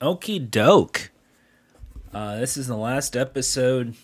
[0.00, 1.10] Okie doke.
[2.14, 3.96] Uh, this is the last episode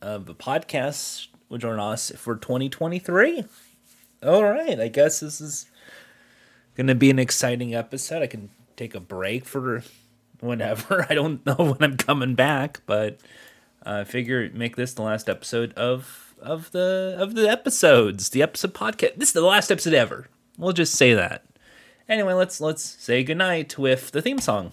[0.00, 3.44] of the podcast with Jordan Us for 2023.
[4.22, 5.66] All right, I guess this is
[6.74, 8.22] going to be an exciting episode.
[8.22, 9.82] I can take a break for
[10.40, 11.06] whenever.
[11.10, 13.18] I don't know when I'm coming back, but
[13.84, 18.72] I figure make this the last episode of of the of the episodes, the episode
[18.72, 19.16] podcast.
[19.16, 20.28] This is the last episode ever.
[20.56, 21.44] We'll just say that.
[22.08, 24.72] Anyway, let's let's say goodnight with the theme song.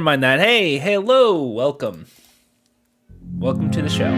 [0.00, 0.40] Never mind that.
[0.40, 2.06] Hey, hello, welcome.
[3.36, 4.08] Welcome to the show.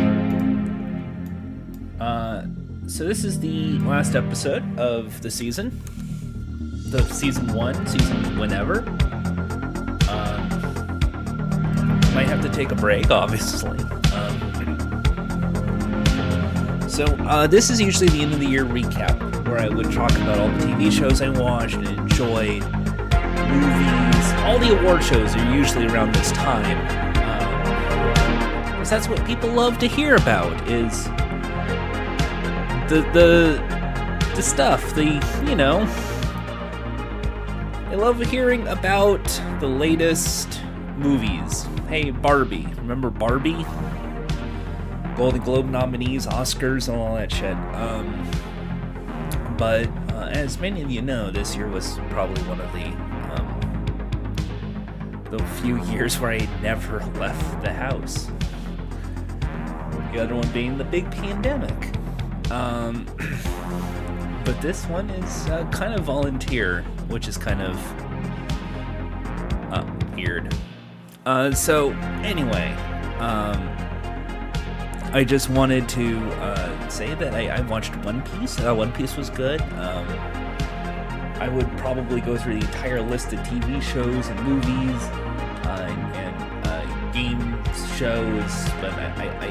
[2.00, 2.46] Uh,
[2.86, 5.82] so this is the last episode of the season.
[6.86, 8.88] The season one, season whenever.
[10.08, 10.48] Um,
[12.14, 13.80] might have to take a break, obviously.
[14.12, 14.38] Um,
[16.88, 20.12] so uh, this is usually the end of the year recap, where I would talk
[20.12, 22.62] about all the TV shows I watched and enjoyed,
[23.48, 26.78] movies, all the award shows are usually around this time.
[28.64, 31.04] Because that's what people love to hear about is
[32.88, 33.62] the the
[34.34, 35.04] the stuff, the
[35.46, 35.80] you know.
[37.90, 39.22] I love hearing about
[39.60, 40.62] the latest
[40.96, 41.66] movies.
[41.88, 42.66] Hey, Barbie.
[42.78, 43.66] Remember Barbie?
[45.16, 47.56] Golden Globe nominees, Oscars, and all that shit.
[47.74, 48.30] Um,
[49.58, 53.11] but uh, as many of you know, this year was probably one of the um,
[55.32, 58.30] the few years where I never left the house.
[60.12, 61.96] The other one being the big pandemic.
[62.50, 63.06] Um,
[64.44, 67.76] but this one is uh, kind of volunteer, which is kind of
[69.72, 70.54] uh, weird.
[71.24, 71.92] Uh, so
[72.22, 72.72] anyway,
[73.18, 73.70] um,
[75.14, 78.60] I just wanted to uh, say that I, I watched One Piece.
[78.60, 79.62] Uh, One Piece was good.
[79.62, 80.06] Um,
[81.40, 85.21] I would probably go through the entire list of TV shows and movies
[88.02, 89.06] shows, but I
[89.38, 89.48] I,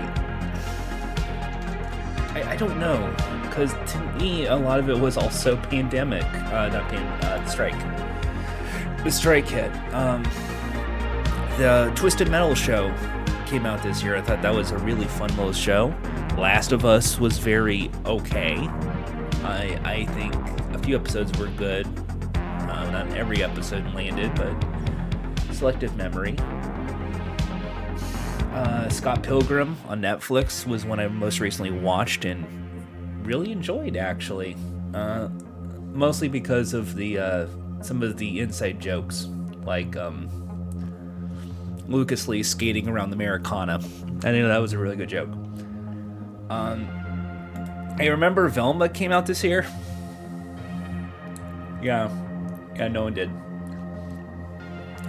[2.37, 6.67] I, I, don't know because to me a lot of it was also pandemic, uh,
[6.67, 7.79] not pan, uh, strike.
[9.05, 9.71] The strike hit.
[9.93, 10.23] Um,
[11.57, 12.93] the Twisted Metal show
[13.45, 14.17] came out this year.
[14.17, 15.95] I thought that was a really fun little show.
[16.37, 18.57] Last of Us was very okay.
[19.45, 20.35] I I think
[20.75, 21.87] a few episodes were good.
[22.35, 24.53] Uh, not every episode landed, but
[25.53, 26.35] selective memory.
[28.51, 32.45] Uh, Scott Pilgrim on Netflix was one I most recently watched and
[33.25, 33.95] really enjoyed.
[33.95, 34.57] Actually,
[34.93, 35.29] uh,
[35.93, 37.47] mostly because of the uh,
[37.81, 39.27] some of the inside jokes,
[39.63, 39.95] like.
[39.95, 40.29] Um,
[41.91, 43.75] Lucas Lee skating around the Americana.
[43.75, 43.79] I
[44.31, 45.29] think that was a really good joke.
[46.49, 46.87] Um,
[47.99, 49.65] I remember Velma came out this year.
[51.81, 52.09] Yeah,
[52.75, 53.29] yeah, no one did.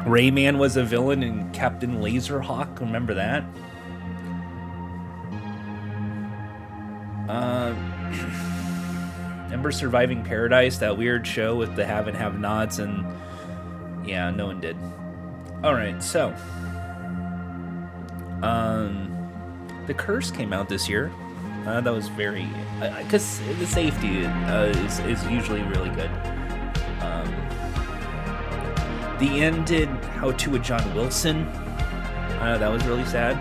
[0.04, 2.80] Rayman was a villain in Captain Laserhawk.
[2.80, 3.44] Remember that?
[7.28, 7.74] Uh,
[9.44, 13.06] remember Surviving Paradise, that weird show with the have and have nots, and
[14.04, 14.76] yeah, no one did.
[15.62, 16.34] All right, so
[18.42, 19.08] um,
[19.86, 21.12] the Curse came out this year.
[21.64, 22.48] Uh, that was very
[22.98, 26.10] because uh, the safety uh, is is usually really good.
[27.00, 27.32] Um,
[29.22, 31.46] the end did How to with John Wilson.
[32.42, 33.36] Uh, that was really sad.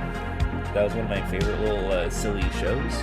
[0.75, 3.01] That was one of my favorite little uh, silly shows.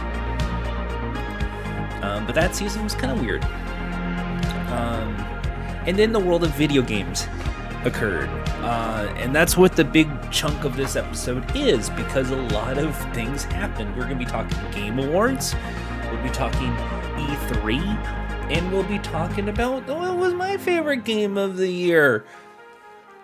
[2.04, 3.42] Um, but that season was kind of weird.
[4.70, 5.16] Um,
[5.86, 7.26] and then the world of video games
[7.84, 8.28] occurred.
[8.62, 12.94] Uh, and that's what the big chunk of this episode is because a lot of
[13.12, 13.90] things happened.
[13.96, 15.56] We're going to be talking Game Awards,
[16.12, 16.70] we'll be talking
[17.16, 17.80] E3,
[18.52, 22.24] and we'll be talking about what was my favorite game of the year.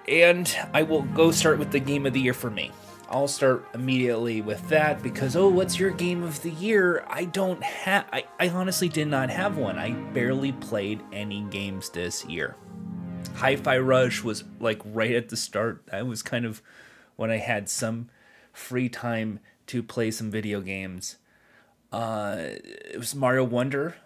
[0.09, 2.71] And I will go start with the game of the year for me.
[3.09, 7.05] I'll start immediately with that because oh, what's your game of the year?
[7.09, 9.79] I don't have I, I honestly did not have one.
[9.79, 12.57] I barely played any games this year.
[13.37, 15.87] Hi-Fi Rush was like right at the start.
[15.89, 16.63] That was kind of
[17.17, 18.09] when I had some
[18.53, 21.17] free time to play some video games.
[21.93, 23.97] Uh, it was Mario Wonder.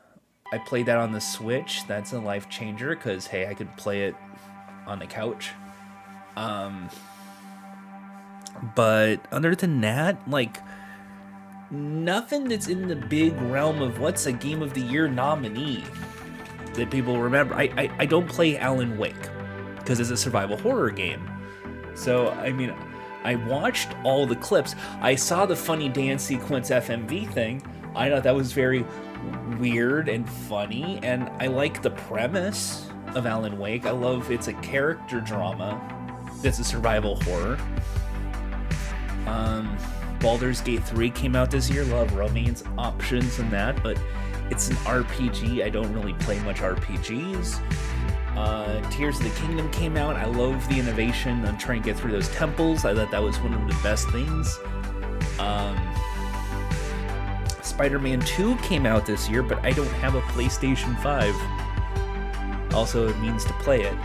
[0.52, 1.86] I played that on the Switch.
[1.86, 4.14] That's a life changer because hey, I could play it
[4.86, 5.50] on the couch.
[6.38, 6.88] Um,
[8.75, 10.58] But other than that, like
[11.70, 15.85] nothing that's in the big realm of what's a game of the year nominee
[16.75, 17.55] that people remember.
[17.55, 19.14] I I, I don't play Alan Wake
[19.76, 21.29] because it's a survival horror game.
[21.94, 22.75] So I mean,
[23.25, 24.75] I watched all the clips.
[25.00, 27.62] I saw the funny dance sequence FMV thing.
[27.94, 28.85] I thought that was very
[29.58, 33.87] weird and funny, and I like the premise of Alan Wake.
[33.87, 35.81] I love it's a character drama
[36.43, 37.58] that's a survival horror.
[39.26, 39.76] Um,
[40.20, 41.85] Baldur's Gate 3 came out this year.
[41.85, 43.99] Love romance options and that, but
[44.50, 45.62] it's an RPG.
[45.62, 47.61] I don't really play much RPGs.
[48.37, 50.17] Uh, Tears of the Kingdom came out.
[50.17, 52.85] I love the innovation on trying to get through those temples.
[52.85, 54.58] I thought that was one of the best things.
[55.38, 55.76] Um,
[57.62, 62.75] Spider Man 2 came out this year, but I don't have a PlayStation 5.
[62.75, 63.96] Also, it means to play it.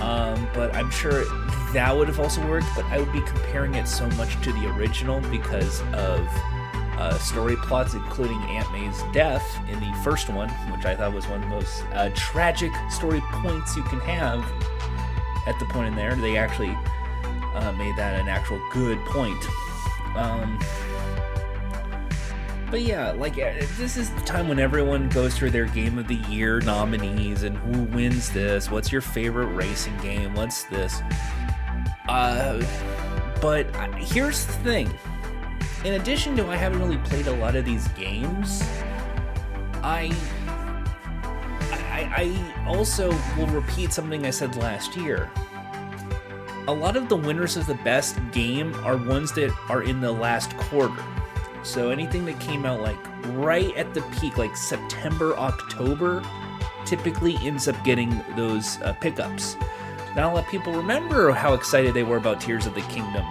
[0.00, 1.24] Um, but I'm sure
[1.72, 4.68] that would have also worked, but I would be comparing it so much to the
[4.68, 6.26] original because of
[6.98, 11.26] uh, story plots, including Aunt May's death in the first one, which I thought was
[11.26, 14.44] one of the most uh, tragic story points you can have
[15.46, 16.14] at the point in there.
[16.14, 16.76] They actually
[17.54, 19.42] uh, made that an actual good point.
[20.16, 20.58] Um,
[22.70, 26.06] but yeah, like uh, this is the time when everyone goes through their game of
[26.06, 28.70] the year nominees and who wins this.
[28.70, 30.34] What's your favorite racing game?
[30.34, 31.00] What's this?
[32.08, 32.64] Uh,
[33.40, 33.66] but
[33.96, 34.98] here's the thing.
[35.84, 38.62] In addition to I haven't really played a lot of these games,
[39.82, 40.14] I
[41.70, 45.30] I, I also will repeat something I said last year.
[46.66, 50.12] A lot of the winners of the best game are ones that are in the
[50.12, 51.02] last quarter.
[51.68, 52.96] So anything that came out like
[53.36, 56.22] right at the peak, like September, October,
[56.86, 59.54] typically ends up getting those uh, pickups.
[60.16, 63.22] Not a lot of people remember how excited they were about Tears of the Kingdom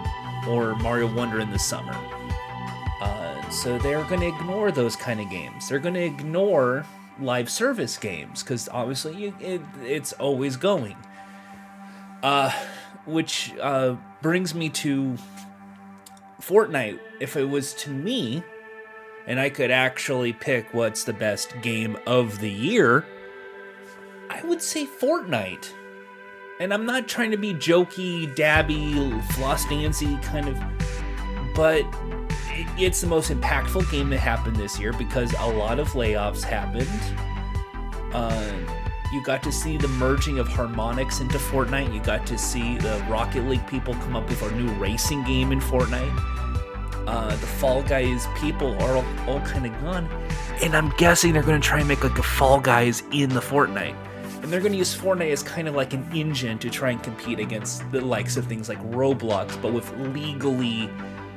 [0.47, 1.97] or Mario Wonder in the summer.
[3.01, 5.67] Uh, so they're going to ignore those kind of games.
[5.67, 6.85] They're going to ignore
[7.19, 10.95] live service games because obviously you, it, it's always going.
[12.21, 12.51] Uh,
[13.07, 15.17] which uh, brings me to
[16.47, 18.43] Fortnite, if it was to me,
[19.25, 23.05] and I could actually pick what's the best game of the year,
[24.29, 25.69] I would say Fortnite.
[26.59, 30.57] And I'm not trying to be jokey, dabby, floss dancy kind of,
[31.53, 31.83] but
[32.77, 36.87] it's the most impactful game that happened this year because a lot of layoffs happened.
[38.13, 41.93] Uh, you got to see the merging of Harmonix into Fortnite.
[41.93, 45.51] You got to see the Rocket League people come up with a new racing game
[45.51, 46.11] in Fortnite.
[47.07, 50.09] Uh, the Fall Guys people are all, all kind of gone.
[50.61, 53.39] And I'm guessing they're going to try and make like a Fall Guys in the
[53.39, 53.95] Fortnite.
[54.43, 57.01] And they're going to use Fortnite as kind of like an engine to try and
[57.01, 60.89] compete against the likes of things like Roblox, but with legally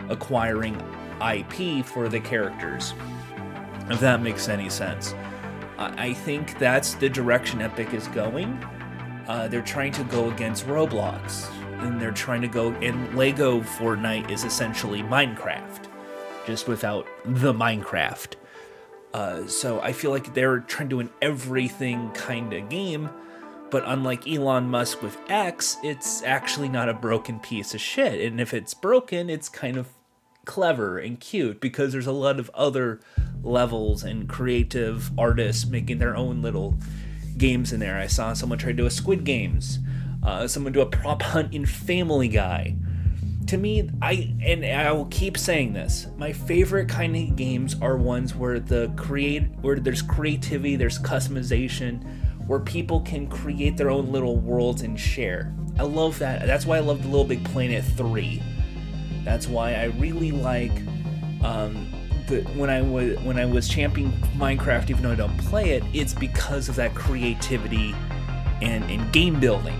[0.08, 0.74] acquiring
[1.20, 2.94] IP for the characters.
[3.88, 5.14] If that makes any sense.
[5.80, 8.62] I think that's the direction Epic is going.
[9.26, 11.50] Uh, they're trying to go against Roblox,
[11.82, 12.72] and they're trying to go.
[12.72, 15.86] And Lego Fortnite is essentially Minecraft,
[16.46, 18.34] just without the Minecraft.
[19.14, 23.08] Uh, so I feel like they're trying to do an everything kind of game,
[23.70, 28.20] but unlike Elon Musk with X, it's actually not a broken piece of shit.
[28.20, 29.88] And if it's broken, it's kind of
[30.50, 32.98] clever and cute because there's a lot of other
[33.40, 36.74] levels and creative artists making their own little
[37.38, 37.96] games in there.
[37.96, 39.78] I saw someone try to do a Squid Games,
[40.24, 42.74] uh, someone do a prop hunt in Family Guy.
[43.46, 46.08] To me, I and I will keep saying this.
[46.16, 52.04] My favorite kind of games are ones where the create where there's creativity, there's customization,
[52.48, 55.54] where people can create their own little worlds and share.
[55.78, 56.44] I love that.
[56.44, 58.42] That's why I love the Little Big Planet 3.
[59.24, 60.72] That's why I really like
[61.42, 61.90] um,
[62.26, 65.84] the, when I was when I was championing Minecraft, even though I don't play it,
[65.92, 67.94] it's because of that creativity
[68.62, 69.78] and, and game building.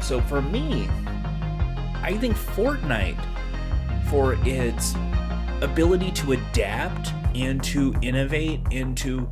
[0.00, 0.88] So for me,
[2.02, 3.18] I think Fortnite,
[4.08, 4.94] for its
[5.60, 9.30] ability to adapt and to innovate and to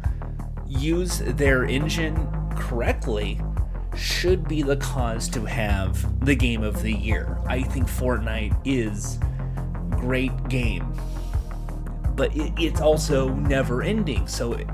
[0.66, 2.16] use their engine
[2.54, 3.40] correctly,
[3.96, 7.38] should be the cause to have the game of the year.
[7.46, 9.18] I think Fortnite is
[9.90, 10.92] great game,
[12.14, 14.26] but it, it's also never ending.
[14.26, 14.68] So it,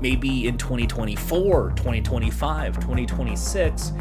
[0.00, 3.92] maybe in 2024, 2025, 2026,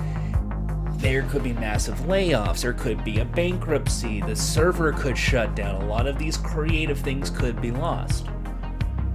[1.01, 5.81] there could be massive layoffs, there could be a bankruptcy, the server could shut down,
[5.81, 8.27] a lot of these creative things could be lost.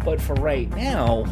[0.05, 1.25] But for right now,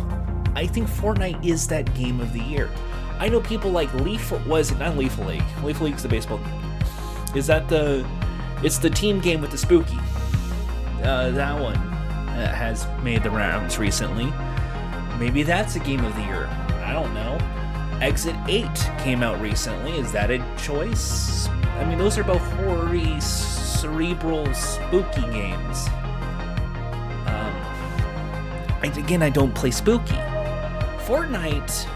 [0.54, 2.70] I think Fortnite is that game of the year.
[3.18, 5.44] I know people like Leaf was it not Leaf League?
[5.62, 6.40] Leaf League's the baseball.
[7.34, 8.06] Is that the
[8.62, 9.98] It's the team game with the spooky.
[11.02, 14.32] Uh, that one uh, has made the rounds recently.
[15.18, 16.46] Maybe that's a game of the year.
[16.84, 17.38] I don't know.
[18.00, 18.68] Exit 8
[18.98, 19.92] came out recently.
[19.92, 21.48] Is that a choice?
[21.48, 25.88] I mean, those are both horror cerebral, spooky games.
[27.26, 27.54] Um,
[28.82, 30.16] again, I don't play spooky.
[31.06, 31.86] Fortnite,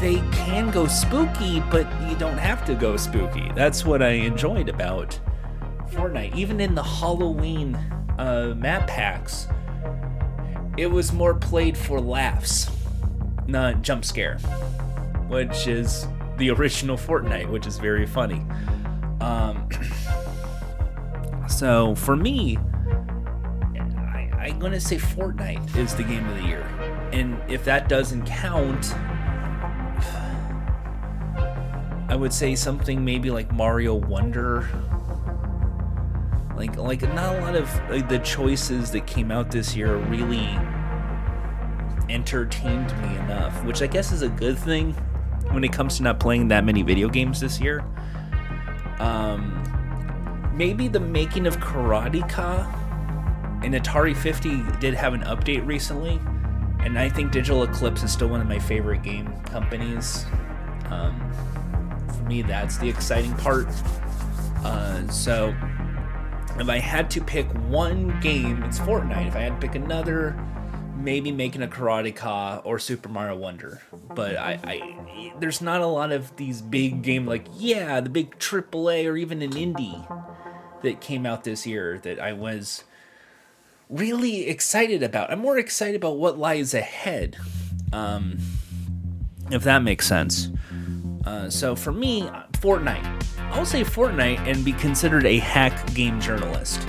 [0.00, 3.50] they can go spooky, but you don't have to go spooky.
[3.54, 5.18] That's what I enjoyed about
[5.90, 6.34] Fortnite.
[6.36, 7.74] Even in the Halloween
[8.18, 9.48] uh, map packs,
[10.76, 12.70] it was more played for laughs,
[13.46, 14.38] not jump scare,
[15.28, 18.44] which is the original Fortnite, which is very funny.
[19.20, 19.68] Um,
[21.48, 22.58] so for me,
[23.76, 26.62] I, I'm gonna say Fortnite is the game of the year,
[27.12, 28.94] and if that doesn't count,
[32.14, 34.68] I would say something maybe like Mario Wonder.
[36.56, 40.56] Like, like not a lot of like, the choices that came out this year really
[42.08, 44.92] entertained me enough, which I guess is a good thing
[45.50, 47.84] when it comes to not playing that many video games this year.
[49.00, 52.64] Um, maybe the making of Karateka
[53.64, 56.20] and Atari 50 did have an update recently,
[56.78, 60.24] and I think Digital Eclipse is still one of my favorite game companies.
[60.90, 61.20] Um,
[62.26, 63.66] me, that's the exciting part.
[64.64, 65.54] Uh, so,
[66.58, 69.28] if I had to pick one game, it's Fortnite.
[69.28, 70.38] If I had to pick another,
[70.96, 73.82] maybe making a Karateka or Super Mario Wonder.
[74.14, 78.38] But I, I, there's not a lot of these big game like yeah, the big
[78.38, 80.06] AAA or even an indie
[80.82, 82.84] that came out this year that I was
[83.90, 85.30] really excited about.
[85.30, 87.36] I'm more excited about what lies ahead,
[87.92, 88.38] um,
[89.50, 90.48] if that makes sense.
[91.26, 92.22] Uh, so for me,
[92.54, 93.24] Fortnite.
[93.52, 96.86] I'll say Fortnite and be considered a hack game journalist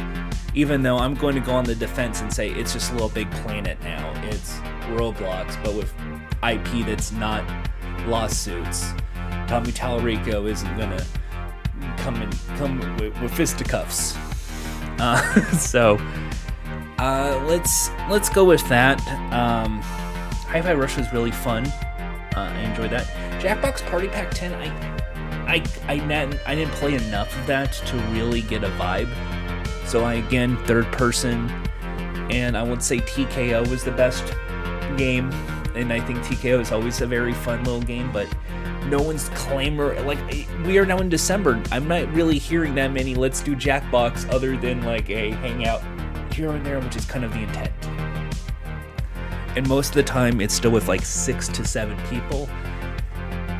[0.56, 3.10] even though I'm going to go on the defense and say it's just a little
[3.10, 4.12] big planet now.
[4.24, 4.54] It's
[4.96, 5.94] Roblox, but with
[6.42, 7.44] IP that's not
[8.08, 8.94] lawsuits.
[9.48, 11.04] Tommy Tallarico isn't gonna
[11.98, 14.18] come and come with, with fisticuffs.
[14.98, 15.22] Uh,
[15.58, 15.98] so
[17.00, 19.00] uh, let's let's go with that.
[19.34, 19.82] Um,
[20.48, 21.66] Hi-Fi Rush was really fun.
[22.36, 23.08] Uh, I enjoyed that.
[23.46, 24.54] Jackbox Party Pack 10.
[24.56, 24.66] I
[25.48, 29.14] I I, I didn't play enough of that to really get a vibe.
[29.86, 31.48] So I again third person,
[32.32, 34.26] and I would say TKO was the best
[34.98, 35.32] game,
[35.76, 38.28] and I think TKO is always a very fun little game, but
[38.88, 40.18] no one's claimer like
[40.66, 41.62] we are now in December.
[41.72, 45.84] I'm not really hearing that many let's do Jackbox other than like a hangout
[46.34, 47.72] here and there, which is kind of the intent.
[49.56, 52.50] And most of the time, it's still with like six to seven people.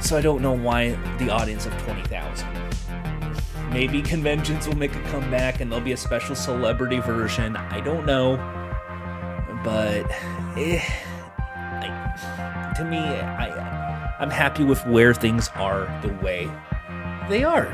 [0.06, 2.48] So I don't know why the audience of 20,000.
[3.72, 7.56] Maybe conventions will make a comeback and there'll be a special celebrity version.
[7.56, 8.38] I don't know.
[9.64, 10.06] But
[10.58, 10.80] eh,
[11.40, 16.52] I, to me, I, I'm happy with where things are the way
[17.28, 17.66] they are.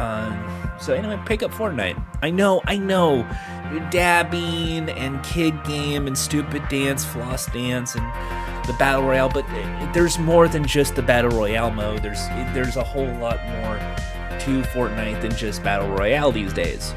[0.00, 2.02] Um, so anyway, pick up Fortnite.
[2.22, 3.28] I know, I know,
[3.90, 9.28] dabbing and kid game and stupid dance, floss dance, and the battle royale.
[9.28, 9.46] But
[9.92, 12.02] there's more than just the battle royale mode.
[12.02, 13.78] There's there's a whole lot more
[14.44, 16.92] to Fortnite than just Battle Royale these days.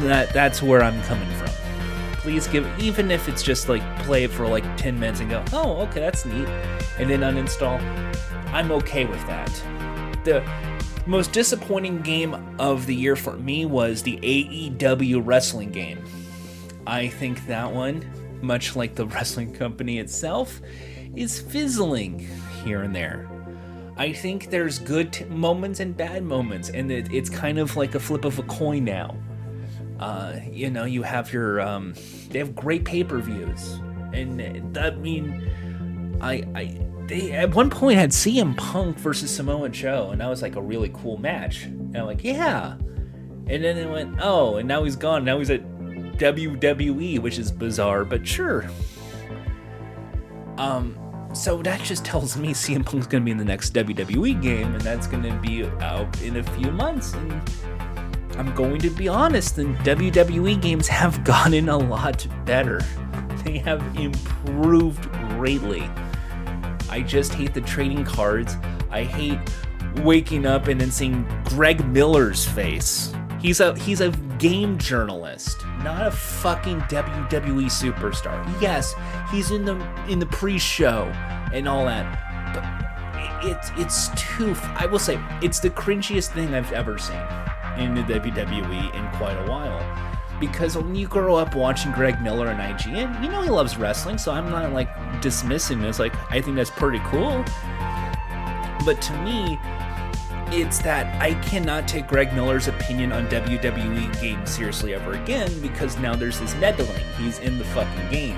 [0.00, 1.48] That that's where I'm coming from.
[2.18, 5.42] Please give even if it's just like play it for like 10 minutes and go,
[5.52, 6.46] "Oh, okay, that's neat."
[6.98, 7.80] And then uninstall.
[8.52, 9.50] I'm okay with that.
[10.24, 10.44] The
[11.06, 16.04] most disappointing game of the year for me was the AEW wrestling game.
[16.86, 18.04] I think that one,
[18.42, 20.60] much like the wrestling company itself,
[21.16, 22.26] is fizzling
[22.64, 23.28] here and there.
[23.96, 27.94] I think there's good t- moments and bad moments, and it, it's kind of like
[27.94, 29.16] a flip of a coin now.
[29.98, 31.94] Uh, you know, you have your um,
[32.30, 33.72] they have great pay per views,
[34.14, 40.10] and I mean, I I they at one point had CM Punk versus Samoa Joe,
[40.12, 41.64] and that was like a really cool match.
[41.64, 42.76] And I'm like, yeah,
[43.50, 45.24] and then it went, oh, and now he's gone.
[45.24, 45.60] Now he's at
[46.20, 48.70] WWE, which is bizarre, but sure.
[50.58, 50.96] Um,
[51.32, 54.80] so that just tells me CM Punk's gonna be in the next WWE game, and
[54.82, 57.14] that's gonna be out in a few months.
[57.14, 57.42] And
[58.36, 62.80] I'm going to be honest, the WWE games have gotten a lot better.
[63.44, 65.88] They have improved greatly.
[66.90, 68.56] I just hate the trading cards.
[68.90, 69.38] I hate
[70.02, 73.14] waking up and then seeing Greg Miller's face.
[73.40, 78.44] He's a he's a game journalist, not a fucking WWE superstar.
[78.60, 78.94] Yes,
[79.30, 79.76] he's in the
[80.08, 81.04] in the pre-show
[81.52, 84.54] and all that, but it's it's too.
[84.76, 87.22] I will say it's the cringiest thing I've ever seen,
[87.78, 89.80] in the WWE in quite a while.
[90.38, 94.18] Because when you grow up watching Greg Miller and IGN, you know he loves wrestling,
[94.18, 94.88] so I'm not like
[95.20, 95.98] dismissing this.
[95.98, 97.44] Like, I think that's pretty cool.
[98.86, 99.58] But to me,
[100.52, 105.96] it's that I cannot take Greg Miller's opinion on WWE games seriously ever again because
[105.98, 107.04] now there's this meddling.
[107.16, 108.36] He's in the fucking game.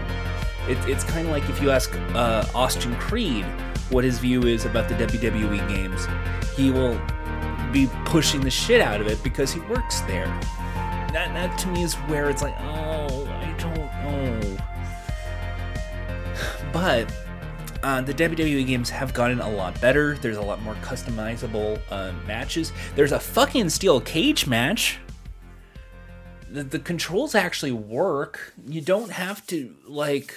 [0.69, 3.45] It, it's kind of like if you ask uh, Austin Creed
[3.91, 6.07] what his view is about the WWE games,
[6.55, 7.01] he will
[7.73, 10.27] be pushing the shit out of it because he works there.
[11.13, 14.57] That, that to me is where it's like, oh, I don't know.
[16.73, 17.13] But
[17.83, 20.17] uh, the WWE games have gotten a lot better.
[20.17, 22.73] There's a lot more customizable uh, matches.
[22.95, 24.99] There's a fucking steel cage match.
[26.51, 28.53] The, the controls actually work.
[28.67, 30.35] You don't have to like.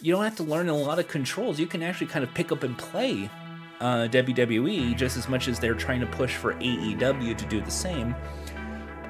[0.00, 1.58] You don't have to learn a lot of controls.
[1.58, 3.30] You can actually kind of pick up and play
[3.80, 7.70] uh, WWE just as much as they're trying to push for AEW to do the
[7.70, 8.14] same.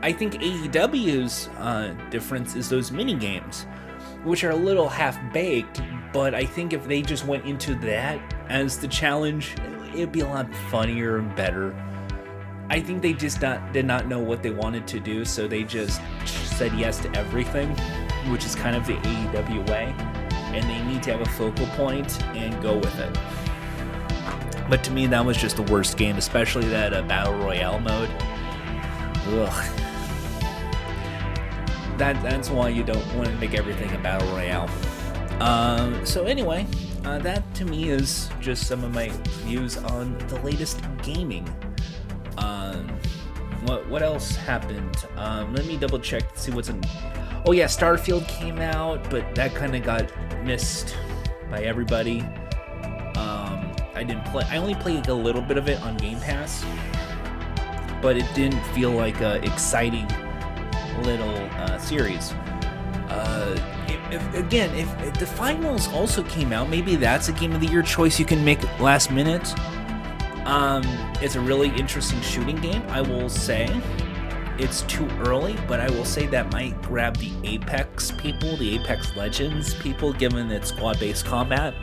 [0.03, 3.67] I think AEW's uh, difference is those mini games,
[4.25, 8.21] which are a little half baked, but I think if they just went into that
[8.49, 9.55] as the challenge,
[9.95, 11.75] it'd be a lot funnier and better.
[12.71, 15.65] I think they just not did not know what they wanted to do, so they
[15.65, 17.71] just said yes to everything,
[18.31, 22.23] which is kind of the AEW way, and they need to have a focal point
[22.35, 23.17] and go with it.
[24.71, 28.09] But to me, that was just the worst game, especially that uh, battle royale mode.
[29.27, 29.94] Ugh.
[31.99, 34.69] That that's why you don't want to make everything a battle royale.
[35.41, 36.67] Um, so anyway,
[37.05, 39.09] uh, that to me is just some of my
[39.45, 41.49] views on the latest gaming.
[42.39, 42.89] Um,
[43.65, 44.97] what what else happened?
[45.17, 46.83] Um, let me double check to see what's in.
[47.47, 50.11] Oh yeah, Starfield came out, but that kind of got
[50.45, 50.97] missed
[51.51, 52.21] by everybody.
[53.17, 54.45] Um, I didn't play.
[54.49, 56.65] I only played a little bit of it on Game Pass,
[58.01, 60.09] but it didn't feel like a exciting
[61.03, 62.33] little uh, series.
[63.09, 63.57] Uh,
[64.11, 67.67] if, again, if, if the finals also came out, maybe that's a game of the
[67.67, 69.55] year choice you can make last minute.
[70.47, 70.83] Um,
[71.21, 73.69] it's a really interesting shooting game, I will say.
[74.59, 79.17] It's too early, but I will say that might grab the Apex people, the Apex
[79.17, 81.75] Legends people, given its squad based combat.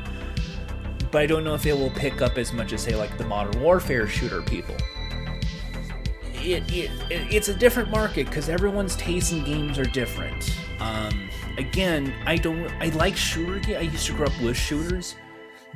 [1.12, 3.26] But I don't know if it will pick up as much as, say, like the
[3.26, 4.78] Modern Warfare shooter people.
[6.44, 10.56] It, it, it it's a different market because everyone's tastes in games are different.
[10.80, 12.70] Um, again, I don't.
[12.80, 13.78] I like shooter.
[13.78, 15.16] I used to grow up with shooters,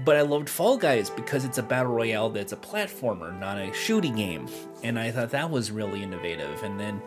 [0.04, 3.71] but I loved Fall Guys because it's a battle royale that's a platformer, not a
[3.73, 4.47] shooting game,
[4.84, 6.63] and I thought that was really innovative.
[6.63, 7.01] And then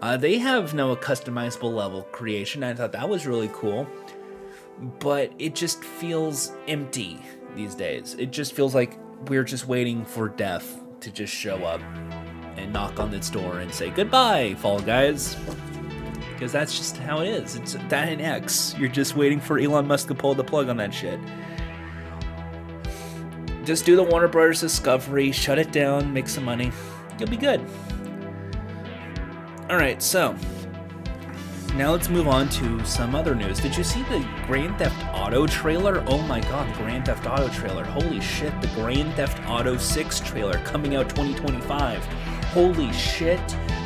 [0.00, 2.62] uh, they have now a customizable level creation.
[2.62, 3.86] I thought that was really cool,
[5.00, 7.20] but it just feels empty
[7.54, 8.14] these days.
[8.18, 11.80] It just feels like we're just waiting for death to just show up
[12.58, 15.36] and knock on its door and say goodbye, Fall Guys
[16.38, 17.56] because that's just how it is.
[17.56, 18.72] It's that and X.
[18.78, 21.18] You're just waiting for Elon Musk to pull the plug on that shit.
[23.64, 26.70] Just do the Warner Brothers Discovery, shut it down, make some money.
[27.18, 27.60] You'll be good.
[29.68, 30.36] All right, so
[31.74, 33.58] now let's move on to some other news.
[33.58, 36.04] Did you see the Grand Theft Auto trailer?
[36.06, 37.84] Oh my god, the Grand Theft Auto trailer.
[37.84, 42.06] Holy shit, the Grand Theft Auto 6 trailer coming out 2025.
[42.52, 43.40] Holy shit,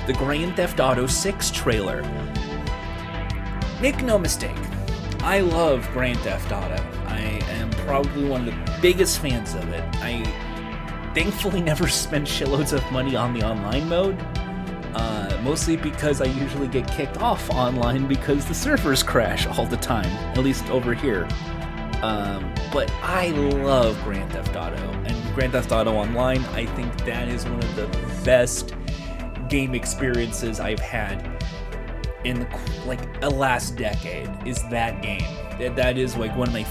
[0.06, 2.02] the Grand Theft Auto 6 trailer.
[3.80, 4.56] Make no mistake,
[5.22, 6.82] I love Grand Theft Auto.
[7.06, 7.20] I
[7.50, 9.84] am probably one of the biggest fans of it.
[9.96, 10.24] I
[11.14, 14.20] thankfully never spend shitloads of money on the online mode.
[14.94, 19.76] Uh, mostly because I usually get kicked off online because the servers crash all the
[19.76, 21.28] time, at least over here.
[22.02, 27.28] Um, but I love Grand Theft Auto, and Grand Theft Auto Online, I think that
[27.28, 27.86] is one of the
[28.24, 28.74] best
[29.48, 31.42] game experiences I've had
[32.24, 32.46] in the,
[32.86, 35.24] like a last decade is that game.
[35.58, 36.64] That, that is like one of my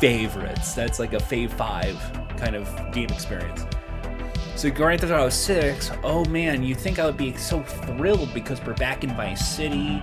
[0.00, 0.74] favorites.
[0.74, 1.98] That's like a fave five
[2.36, 3.66] kind of game experience.
[4.56, 8.62] So Grand Theft Auto 6, oh man, you think I would be so thrilled because
[8.64, 10.00] we're back in Vice City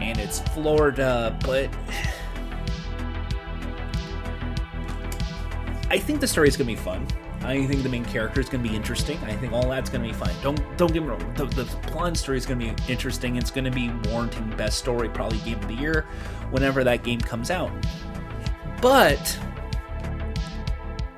[0.00, 1.70] and it's Florida, but
[5.90, 7.06] I think the story is gonna be fun.
[7.44, 9.18] I think the main character is going to be interesting.
[9.24, 10.34] I think all that's going to be fine.
[10.42, 11.34] Don't don't get me wrong.
[11.34, 13.36] The, the plot story is going to be interesting.
[13.36, 16.06] It's going to be warranting the best story, probably game of the year,
[16.50, 17.70] whenever that game comes out.
[18.80, 19.38] But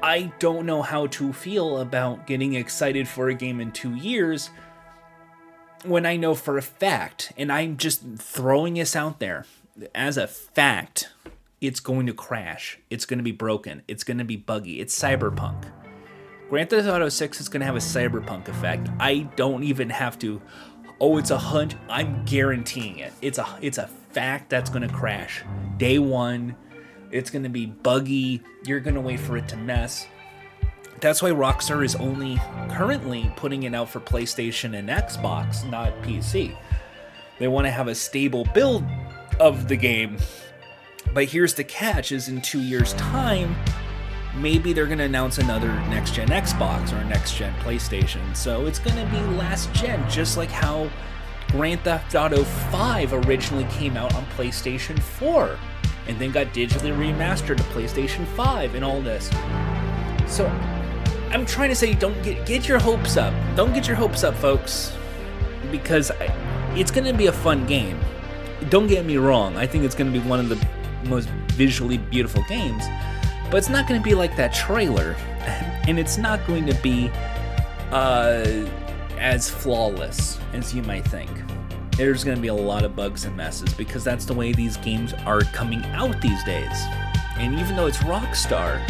[0.02, 4.50] I don't know how to feel about getting excited for a game in two years
[5.84, 9.46] when I know for a fact, and I'm just throwing this out there
[9.94, 11.10] as a fact,
[11.60, 12.78] it's going to crash.
[12.90, 13.82] It's going to be broken.
[13.86, 14.80] It's going to be buggy.
[14.80, 15.66] It's cyberpunk
[16.48, 18.88] Grand Theft Auto 6 is going to have a cyberpunk effect.
[19.00, 20.40] I don't even have to.
[21.00, 21.74] Oh, it's a hunt.
[21.88, 23.12] I'm guaranteeing it.
[23.20, 25.44] It's a it's a fact that's going to crash
[25.76, 26.54] day one.
[27.10, 28.42] It's going to be buggy.
[28.64, 30.06] You're going to wait for it to mess.
[31.00, 36.56] That's why Rockstar is only currently putting it out for PlayStation and Xbox, not PC.
[37.38, 38.84] They want to have a stable build
[39.38, 40.16] of the game.
[41.12, 43.54] But here's the catch is in 2 years time,
[44.36, 48.36] maybe they're going to announce another next gen Xbox or next gen PlayStation.
[48.36, 50.90] So it's going to be last gen just like how
[51.52, 55.58] Grand Theft Auto 5 originally came out on PlayStation 4
[56.08, 59.30] and then got digitally remastered to PlayStation 5 and all this.
[60.26, 60.46] So
[61.30, 63.34] I'm trying to say don't get get your hopes up.
[63.56, 64.96] Don't get your hopes up, folks,
[65.70, 66.10] because
[66.74, 67.98] it's going to be a fun game.
[68.68, 69.56] Don't get me wrong.
[69.56, 70.68] I think it's going to be one of the
[71.08, 72.84] most visually beautiful games,
[73.50, 75.12] but it's not going to be like that trailer,
[75.88, 77.10] and it's not going to be
[77.90, 78.66] uh,
[79.18, 81.30] as flawless as you might think.
[81.96, 84.76] There's going to be a lot of bugs and messes because that's the way these
[84.76, 86.84] games are coming out these days.
[87.38, 88.82] And even though it's Rockstar,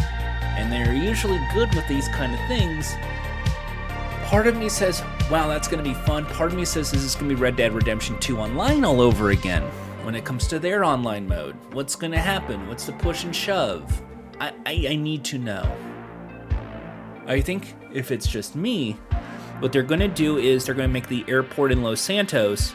[0.56, 2.94] and they're usually good with these kind of things.
[4.24, 6.24] Part of me says, wow, that's going to be fun.
[6.26, 9.00] Part of me says, this is going to be Red Dead Redemption 2 online all
[9.00, 9.62] over again
[10.02, 11.56] when it comes to their online mode?
[11.72, 12.66] What's going to happen?
[12.68, 14.02] What's the push and shove?
[14.40, 15.70] I, I, I need to know.
[17.26, 18.92] I think if it's just me,
[19.58, 22.74] what they're going to do is they're going to make the airport in Los Santos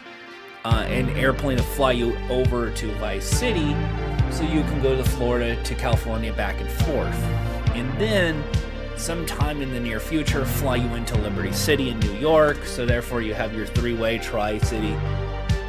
[0.65, 3.75] uh, an airplane to fly you over to Vice City
[4.31, 8.43] so you can go to Florida to California back and forth and then
[8.97, 12.63] sometime in the near future fly you into Liberty City in New York.
[12.65, 14.93] So therefore, you have your three-way tri-city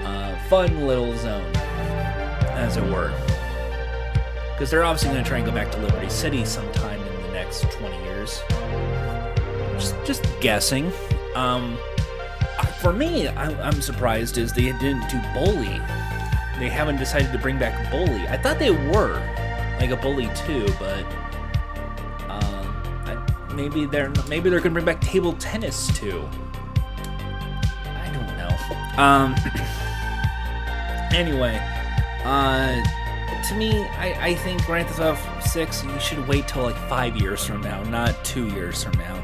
[0.04, 1.50] uh, fun little zone,
[2.54, 3.12] as it were.
[4.62, 7.32] Because they're obviously going to try and go back to Liberty City sometime in the
[7.32, 8.40] next 20 years.
[9.72, 10.92] Just, just guessing.
[11.34, 11.76] Um,
[12.80, 15.80] for me, I, I'm surprised is they didn't do Bully.
[16.60, 18.28] They haven't decided to bring back Bully.
[18.28, 19.14] I thought they were
[19.80, 21.04] like a Bully too, but
[23.52, 26.22] maybe they're maybe they're gonna bring back table tennis too.
[27.84, 29.02] I don't know.
[29.02, 29.34] Um.
[31.12, 31.60] anyway,
[32.22, 32.80] uh,
[33.48, 37.16] to me, I, I think Grand Theft Auto 6, you should wait till like five
[37.16, 39.22] years from now, not two years from now.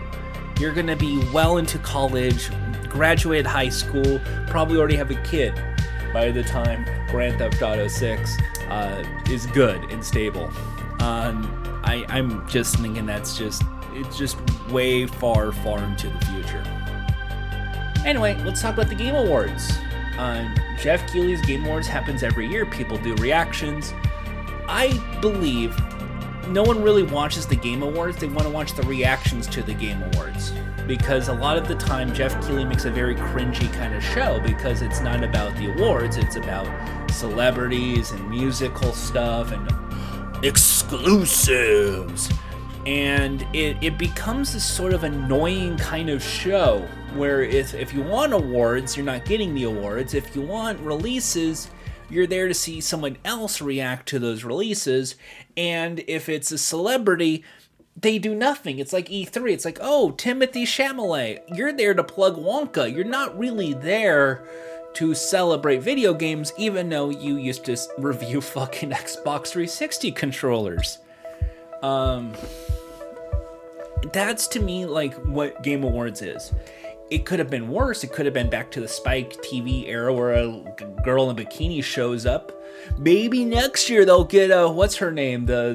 [0.61, 2.51] You're gonna be well into college,
[2.89, 5.55] graduated high school, probably already have a kid
[6.13, 8.37] by the time Grand Theft Auto 6
[8.69, 10.51] uh, is good and stable.
[11.01, 14.37] Um, I, I'm just thinking that's just it's just
[14.71, 16.63] way far, far into the future.
[18.05, 19.79] Anyway, let's talk about the Game Awards.
[20.19, 22.67] Uh, Geoff Keighley's Game Awards happens every year.
[22.67, 23.95] People do reactions.
[24.69, 25.75] I believe
[26.49, 28.17] no one really watches the Game Awards.
[28.17, 30.53] They want to watch the reactions to the Game Awards
[30.87, 34.41] because a lot of the time Geoff Keighley makes a very cringy kind of show
[34.41, 36.17] because it's not about the awards.
[36.17, 36.67] It's about
[37.11, 42.31] celebrities and musical stuff and exclusives
[42.87, 48.03] and it, it becomes this sort of annoying kind of show where if, if you
[48.03, 50.15] want awards you're not getting the awards.
[50.15, 51.71] If you want releases
[52.11, 55.17] you're there to see someone else react to those releases.
[55.57, 57.45] And if it's a celebrity
[57.97, 58.79] they do nothing.
[58.79, 62.93] It's like e3 it's like oh Timothée Chalamet you're there to plug wonka.
[62.93, 64.49] You're not really there
[64.95, 70.99] to celebrate video games even though you used to review fucking xbox 360 controllers.
[71.83, 72.35] Um
[74.13, 76.53] that's to me like what Game Awards is.
[77.11, 78.05] It could have been worse.
[78.05, 80.63] It could have been back to the Spike TV era where a
[81.05, 82.53] girl in a bikini shows up.
[82.99, 85.47] Maybe next year they'll get a what's her name?
[85.47, 85.75] The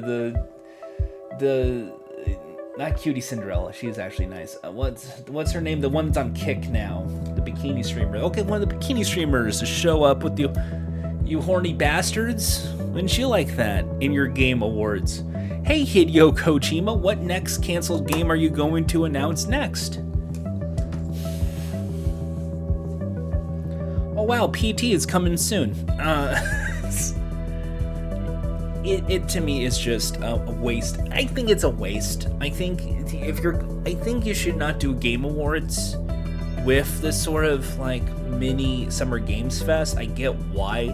[1.38, 2.04] the the
[2.78, 3.72] not cutie Cinderella.
[3.72, 4.56] She's actually nice.
[4.64, 5.80] Uh, what's what's her name?
[5.80, 7.04] The one that's on Kick now.
[7.34, 8.18] The bikini streamer.
[8.18, 10.52] Okay, one of the bikini streamers to show up with you.
[11.24, 12.68] You horny bastards.
[12.78, 15.24] Wouldn't you like that in your game awards?
[15.64, 20.00] Hey Hideo Kojima, what next canceled game are you going to announce next?
[24.24, 25.72] Wow, PT is coming soon.
[25.90, 26.34] Uh,
[28.84, 30.98] it, it to me is just a, a, waste.
[31.10, 32.28] I think it's a waste.
[32.40, 32.82] I think
[33.12, 35.96] if you're, I think you should not do Game Awards
[36.64, 39.96] with this sort of like mini Summer Games Fest.
[39.96, 40.92] I get why,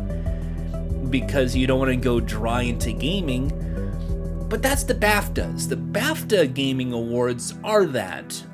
[1.10, 3.50] because you don't want to go dry into gaming
[4.50, 5.68] but that's the BAFTAs.
[5.68, 8.44] The BAFTA Gaming Awards are that.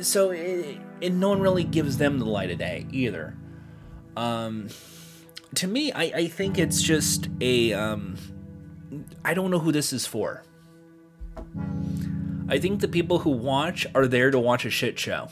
[0.00, 3.36] So, it, and no one really gives them the light of day either.
[4.16, 4.68] Um,
[5.54, 7.72] to me, I, I think it's just a.
[7.72, 8.16] Um,
[9.24, 10.42] I don't know who this is for.
[12.48, 15.28] I think the people who watch are there to watch a shit show.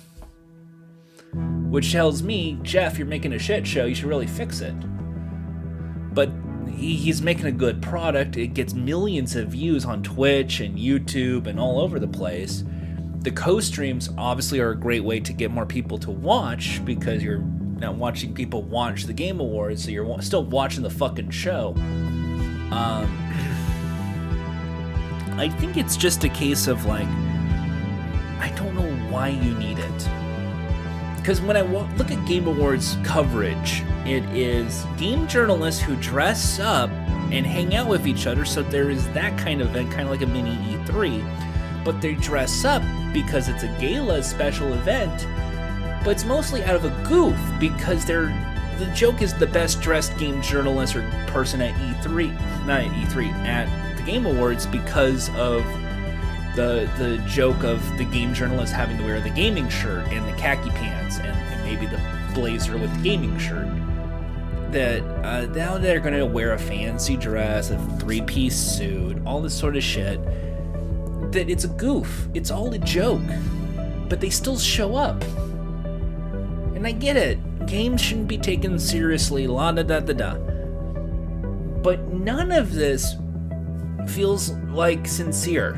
[1.33, 4.75] Which tells me, Geoff, you're making a shit show, you should really fix it.
[6.15, 6.31] But
[6.71, 8.37] he, he's making a good product.
[8.37, 12.65] It gets millions of views on Twitch and YouTube and all over the place.
[13.21, 17.23] The co streams obviously are a great way to get more people to watch because
[17.23, 17.45] you're
[17.79, 21.75] now watching people watch the Game Awards, so you're still watching the fucking show.
[22.71, 23.21] Um,
[25.37, 27.09] I think it's just a case of like,
[28.39, 30.09] I don't know why you need it.
[31.17, 36.91] Because when I look at Game Awards coverage, it is game journalists who dress up
[37.33, 38.45] and hang out with each other.
[38.45, 41.85] So there is that kind of event, kind of like a mini E3.
[41.85, 42.83] But they dress up
[43.13, 45.27] because it's a gala special event.
[46.05, 48.33] But it's mostly out of a goof because they're
[48.79, 52.33] the joke is the best dressed game journalist or person at E3,
[52.67, 55.65] not at E3, at the Game Awards because of
[56.55, 60.33] the the joke of the game journalist having to wear the gaming shirt and the
[60.39, 62.01] khaki pants and, and maybe the
[62.33, 63.69] blazer with the gaming shirt.
[64.71, 69.55] That uh, now they're gonna wear a fancy dress, a three piece suit, all this
[69.55, 70.21] sort of shit.
[71.33, 72.29] That it's a goof.
[72.35, 73.23] It's all a joke,
[74.09, 75.23] but they still show up.
[76.85, 80.35] And I get it games shouldn't be taken seriously, la da da da da.
[81.81, 83.15] But none of this
[84.09, 85.73] feels like sincere.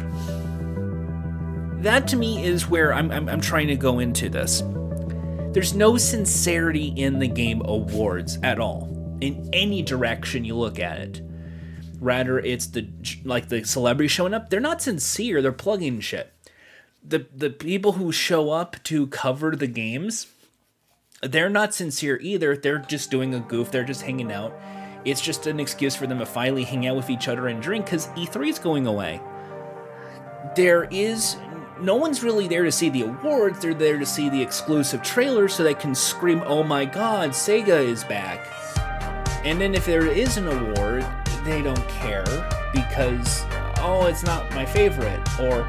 [1.78, 4.64] That to me is where I'm, I'm, I'm trying to go into this.
[5.52, 10.98] There's no sincerity in the game awards at all, in any direction you look at
[10.98, 11.22] it.
[12.00, 12.88] Rather, it's the
[13.22, 14.50] like the celebrities showing up.
[14.50, 15.40] They're not sincere.
[15.40, 16.32] They're plugging shit.
[17.00, 20.26] The the people who show up to cover the games
[21.26, 22.56] they're not sincere either.
[22.56, 23.70] They're just doing a goof.
[23.70, 24.58] They're just hanging out.
[25.04, 27.86] It's just an excuse for them to finally hang out with each other and drink
[27.86, 29.20] because E3 is going away.
[30.56, 31.36] There is
[31.80, 33.60] no one's really there to see the awards.
[33.60, 37.84] They're there to see the exclusive trailers so they can scream, "Oh my God, Sega
[37.84, 38.46] is back!"
[39.44, 41.06] And then if there is an award,
[41.44, 42.24] they don't care
[42.72, 43.44] because
[43.78, 45.64] oh, it's not my favorite, or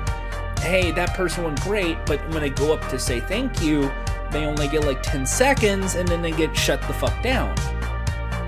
[0.61, 3.91] hey, that person went great, but when I go up to say thank you,
[4.31, 7.55] they only get like 10 seconds and then they get shut the fuck down.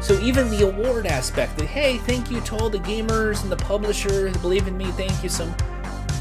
[0.02, 3.58] So even the award aspect, the hey, thank you to all the gamers and the
[3.58, 5.54] publisher who believe in me, thank you some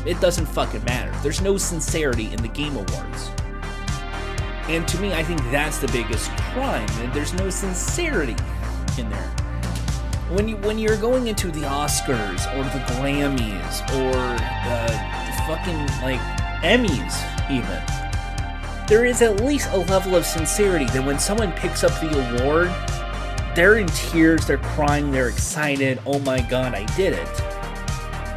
[0.07, 1.13] it doesn't fucking matter.
[1.23, 3.31] There's no sincerity in the game awards.
[4.69, 6.89] And to me, I think that's the biggest crime.
[7.13, 8.37] There's no sincerity
[8.99, 9.31] in there.
[10.31, 14.13] When you when you're going into the Oscars or the Grammys or
[14.69, 14.89] the
[15.47, 16.21] fucking like
[16.63, 17.17] Emmys
[17.51, 18.08] even,
[18.89, 22.69] there is at least a level of sincerity that when someone picks up the award,
[23.55, 26.01] they're in tears, they're crying, they're excited.
[26.07, 27.29] Oh my god, I did it.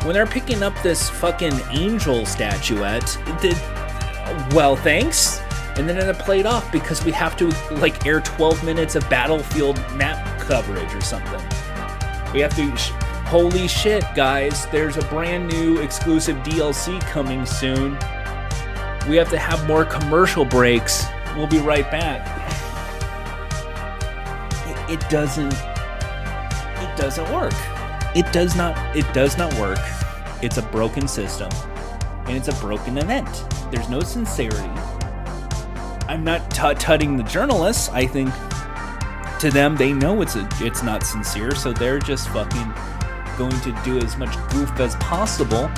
[0.03, 3.55] When they're picking up this fucking angel statuette, did
[4.53, 5.39] well, thanks.
[5.77, 9.77] And then it played off because we have to like air 12 minutes of Battlefield
[9.95, 11.41] map coverage or something.
[12.33, 12.71] We have to
[13.25, 17.97] holy shit, guys, there's a brand new exclusive DLC coming soon
[19.07, 21.05] we have to have more commercial breaks.
[21.35, 22.27] We'll be right back.
[24.67, 25.53] It, it doesn't.
[25.53, 27.53] It doesn't work.
[28.15, 28.95] It does not.
[28.95, 29.79] It does not work.
[30.41, 31.49] It's a broken system,
[32.25, 33.45] and it's a broken event.
[33.71, 34.69] There's no sincerity.
[36.07, 37.89] I'm not tutting the journalists.
[37.89, 38.29] I think
[39.39, 42.73] to them they know it's a it's not sincere, so they're just fucking
[43.37, 45.71] going to do as much goof as possible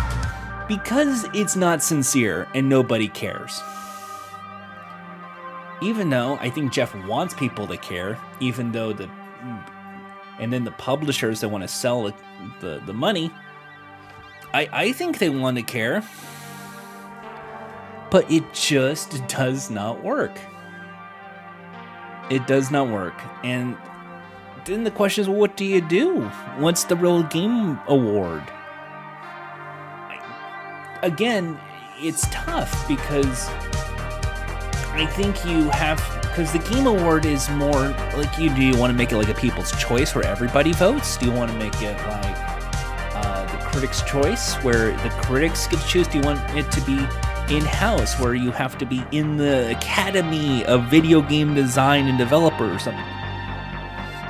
[0.67, 3.62] because it's not sincere and nobody cares.
[5.82, 9.10] Even though I think Geoff wants people to care, even though the
[10.39, 12.13] and then the publishers that want to sell the,
[12.60, 13.32] the, the money,
[14.54, 16.04] I, I think they want to care.
[18.10, 20.38] But it just does not work.
[22.30, 23.19] It does not work.
[23.43, 23.78] And
[24.65, 26.21] then the question is, what do you do?
[26.58, 28.43] What's the real game award?
[31.03, 31.59] Again,
[31.99, 33.47] it's tough because
[34.95, 38.91] I think you have because the game award is more like you do you want
[38.91, 41.17] to make it like a people's choice where everybody votes?
[41.17, 42.37] Do you want to make it like
[43.15, 46.07] uh, the critics' choice where the critics get to choose?
[46.07, 46.97] Do you want it to be
[47.53, 52.17] in house where you have to be in the academy of video game design and
[52.17, 53.03] developer or something?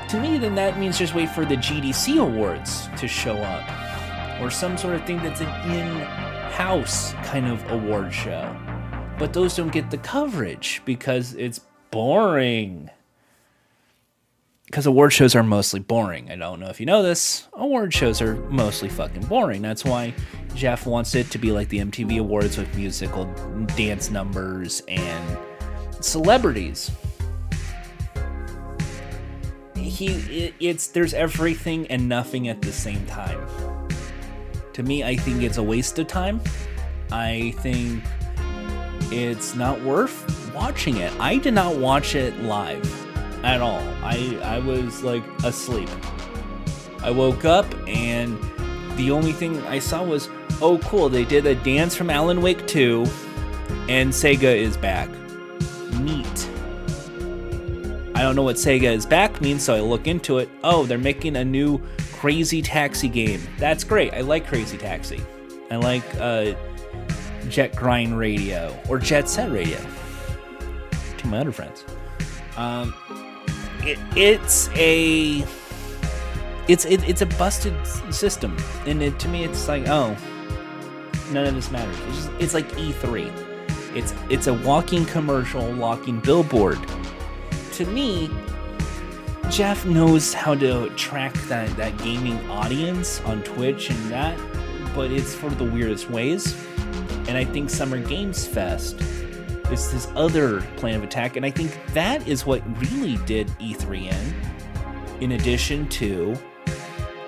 [0.09, 4.51] To me, then that means just wait for the GDC awards to show up or
[4.51, 8.55] some sort of thing that's an in house kind of award show.
[9.17, 12.91] But those don't get the coverage because it's boring.
[14.65, 16.29] Because award shows are mostly boring.
[16.31, 17.47] I don't know if you know this.
[17.53, 19.63] Award shows are mostly fucking boring.
[19.63, 20.13] That's why
[20.53, 23.25] Geoff wants it to be like the MTV Awards with musical
[23.75, 25.37] dance numbers and
[26.01, 26.91] celebrities.
[29.75, 33.72] He it, it's there's everything and nothing at the same time.
[34.73, 36.41] To me, I think it's a waste of time.
[37.11, 38.03] I think
[39.11, 41.13] it's not worth watching it.
[41.19, 42.83] I did not watch it live
[43.45, 43.81] at all.
[44.01, 45.89] I I was like asleep.
[47.03, 48.37] I woke up and
[48.97, 50.29] the only thing I saw was,
[50.61, 53.05] oh cool, they did a dance from Alan Wake 2
[53.89, 55.09] and Sega is back.
[55.99, 56.49] Neat.
[58.15, 60.49] I don't know what Sega is back means, so I look into it.
[60.63, 61.81] Oh, they're making a new
[62.23, 63.41] Crazy Taxi game.
[63.57, 64.13] That's great.
[64.13, 65.21] I like Crazy Taxi.
[65.69, 66.53] I like uh,
[67.49, 69.77] Jet Grind Radio or Jet Set Radio.
[71.17, 71.83] To my other friends.
[72.55, 72.93] Um,
[73.81, 75.45] it, it's a
[76.69, 77.75] it's it, it's a busted
[78.09, 78.55] system,
[78.85, 80.15] and it, to me, it's like oh,
[81.29, 81.97] none of this matters.
[82.07, 83.97] It's, just, it's like E3.
[83.97, 86.79] It's it's a walking commercial, walking billboard.
[87.73, 88.29] To me,
[89.49, 94.37] Geoff knows how to track that that gaming audience on Twitch and that,
[94.95, 96.55] but it's for the weirdest ways.
[97.27, 98.99] And I think Summer Games Fest
[99.71, 104.11] is this other plan of attack, and I think that is what really did E3
[104.11, 105.21] in.
[105.21, 106.35] In addition to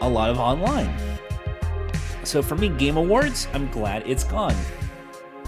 [0.02, 0.94] a lot of online.
[2.24, 4.56] So for me, Game Awards, I'm glad it's gone.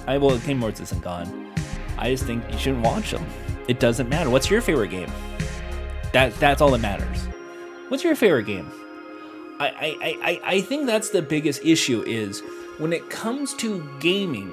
[0.06, 1.51] I well, Game Awards isn't gone.
[1.97, 3.25] I just think you shouldn't watch them.
[3.67, 4.30] It doesn't matter.
[4.30, 5.12] What's your favorite game?
[6.17, 7.27] That that's all that matters.
[7.89, 8.71] What's your favorite game?
[9.60, 12.41] I I, I, I think that's the biggest issue is
[12.80, 14.49] when it comes to gaming,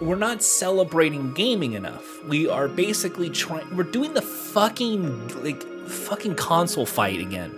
[0.00, 2.24] we're not celebrating gaming enough.
[2.24, 7.54] We are basically trying we're doing the fucking like fucking console fight again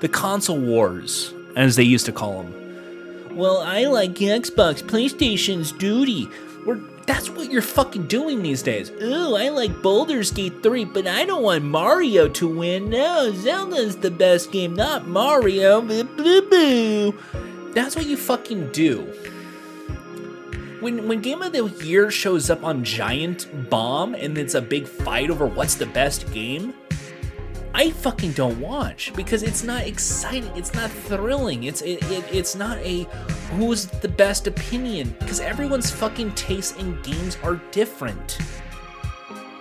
[0.00, 3.34] the console wars, as they used to call them.
[3.34, 6.28] Well, I like Xbox, PlayStation's duty.
[6.66, 8.90] We're, that's what you're fucking doing these days.
[8.90, 12.90] Ooh, I like Baldur's Gate 3, but I don't want Mario to win.
[12.90, 15.80] No, Zelda's the best game, not Mario.
[15.80, 17.18] Boo, boo, boo.
[17.72, 19.02] That's what you fucking do.
[20.80, 24.88] When, when Game of the Year shows up on Giant Bomb and it's a big
[24.88, 26.72] fight over what's the best game,
[27.72, 30.50] I fucking don't watch because it's not exciting.
[30.56, 31.64] It's not thrilling.
[31.64, 33.04] It's it, it it's not a
[33.52, 38.38] who's the best opinion because everyone's fucking tastes in games are different.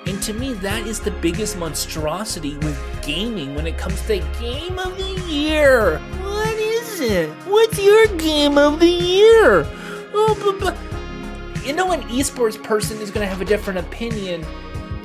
[0.08, 4.80] And to me, that is the biggest monstrosity with gaming when it comes to game
[4.80, 6.00] of the year.
[6.00, 7.30] What is it?
[7.45, 9.67] What's your game of the year?
[10.13, 11.65] Oh, but, but.
[11.65, 14.43] You know, an esports person is going to have a different opinion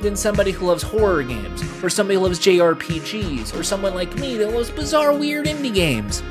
[0.05, 4.37] than somebody who loves horror games, or somebody who loves JRPGs, or someone like me
[4.37, 6.21] that loves bizarre, weird indie games.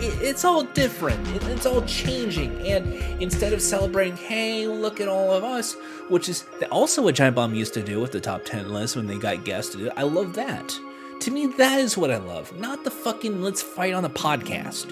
[0.00, 1.24] It's all different.
[1.44, 2.58] It's all changing.
[2.66, 2.92] And
[3.22, 5.74] instead of celebrating, hey, look at all of us,
[6.08, 9.06] which is also what Giant Bomb used to do with the top 10 list when
[9.06, 10.76] they got guests to do it, I love that.
[11.20, 14.90] To me, that is what I love, not the fucking let's fight on the podcast.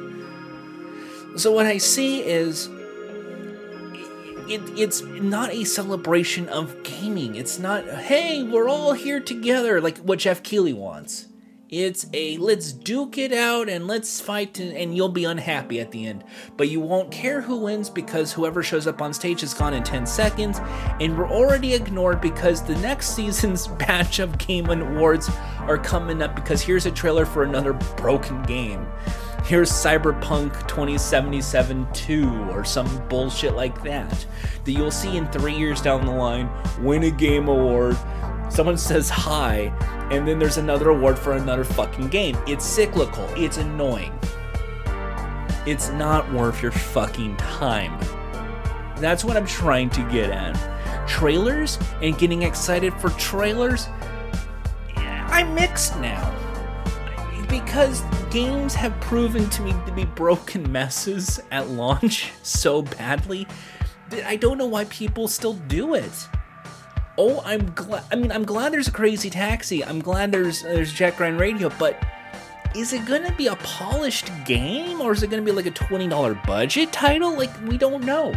[1.37, 2.69] So what I see is
[4.51, 7.37] it, it's not a celebration of gaming.
[7.37, 11.29] It's not, hey, we're all here together, like what Geoff Keighley wants.
[11.69, 15.93] It's a let's duke it out and let's fight, and, and, you'll be unhappy at
[15.93, 16.25] the end.
[16.57, 19.85] But you won't care who wins because whoever shows up on stage is gone in
[19.85, 20.59] 10 seconds,
[21.01, 26.35] and we're already ignored because the next season's batch of Game Awards are coming up
[26.35, 28.85] because here's a trailer for another broken game
[29.51, 34.25] here's Cyberpunk 2077 2 or some bullshit like that.
[34.65, 36.49] That you'll see in three years down the line
[36.81, 37.97] win a game award.
[38.49, 39.75] Someone says hi,
[40.13, 42.39] and then there's another award for another fucking game.
[42.47, 44.17] It's cyclical, it's annoying.
[45.67, 47.99] It's not worth your fucking time.
[48.99, 51.09] That's what I'm trying to get at.
[51.09, 53.89] Trailers and getting excited for trailers,
[54.97, 56.40] I'm mixed now
[57.51, 63.47] because games have proven to me to be broken messes at launch so badly
[64.11, 66.29] that I don't know why people still do it.
[67.19, 68.05] Oh, I'm glad.
[68.11, 69.85] I mean, I'm glad there's a Crazy Taxi.
[69.85, 72.03] I'm glad there's there's Jet Grind Radio, but
[72.75, 76.09] is it gonna be a polished game or is it gonna be like a twenty
[76.09, 77.37] dollar budget title?
[77.37, 78.33] Like we don't know.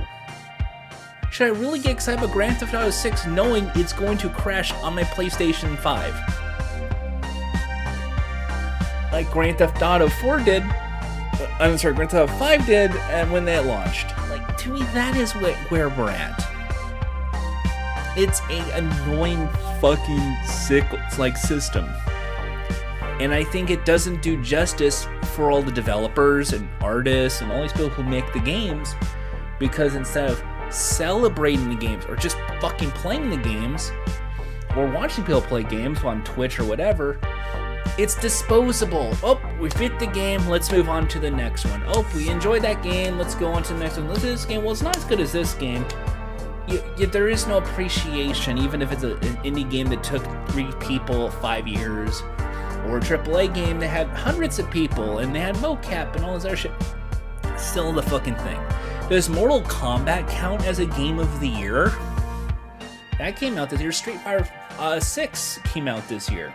[1.31, 4.71] Should I really get excited about Grand Theft Auto 6 knowing it's going to crash
[4.83, 6.42] on my PlayStation 5?
[9.13, 10.63] Like Grand Theft Auto 4 did.
[10.63, 14.07] Uh, I'm sorry, Grand Theft Auto 5 did, and when that launched.
[14.29, 15.31] Like to me, that is
[15.69, 16.39] where we're at.
[18.17, 19.47] It's a annoying
[19.79, 20.85] fucking sick
[21.17, 21.87] like system.
[23.19, 27.61] And I think it doesn't do justice for all the developers and artists and all
[27.61, 28.95] these people who make the games
[29.59, 33.91] Because instead of celebrating the games or just fucking playing the games
[34.75, 37.19] or watching people play games on Twitch or whatever,
[37.97, 39.15] it's disposable.
[39.23, 40.47] Oh, we fit the game.
[40.47, 41.83] Let's move on to the next one.
[41.87, 43.17] Oh, we enjoyed that game.
[43.17, 44.07] Let's go on to the next one.
[44.07, 44.63] Let's do this game.
[44.63, 45.85] Well, it's not as good as this game.
[46.67, 50.23] You, you, there is no appreciation, even if it's a, an indie game that took
[50.49, 52.21] three people five years,
[52.87, 56.33] or a AAA game that had hundreds of people and they had mocap and all
[56.33, 56.71] this other shit.
[57.57, 58.59] Still the fucking thing.
[59.09, 61.91] Does Mortal Kombat count as a game of the year?
[63.19, 63.91] That came out this year.
[63.91, 66.53] Street Fighter uh, 6 came out this year.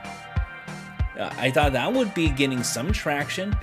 [1.19, 3.57] Uh, I thought that would be getting some traction.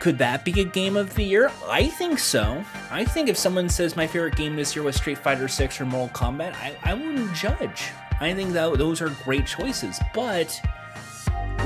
[0.00, 1.50] Could that be a game of the year?
[1.66, 2.64] I think so.
[2.90, 5.84] I think if someone says my favorite game this year was Street Fighter 6 or
[5.84, 7.90] Mortal Kombat, I, I wouldn't judge.
[8.20, 10.00] I think that those are great choices.
[10.14, 10.58] But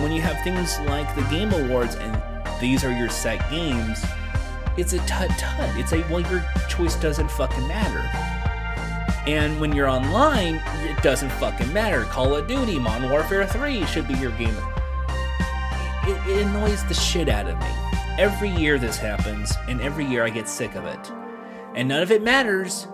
[0.00, 4.04] when you have things like the Game Awards and these are your set games,
[4.76, 5.70] it's a tut tut.
[5.76, 8.23] It's a, well, your choice doesn't fucking matter.
[9.26, 12.04] And when you're online, it doesn't fucking matter.
[12.04, 14.56] Call of Duty, Modern Warfare 3 should be your game.
[16.06, 17.66] It, it annoys the shit out of me.
[18.18, 21.12] Every year this happens, and every year I get sick of it.
[21.74, 22.86] And none of it matters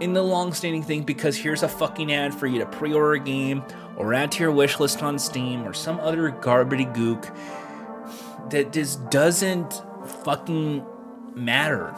[0.00, 3.12] in the long standing thing because here's a fucking ad for you to pre order
[3.12, 3.62] a game
[3.96, 7.34] or add to your wish list on Steam or some other garbage gook
[8.50, 9.82] that just doesn't
[10.24, 10.84] fucking
[11.34, 11.94] matter.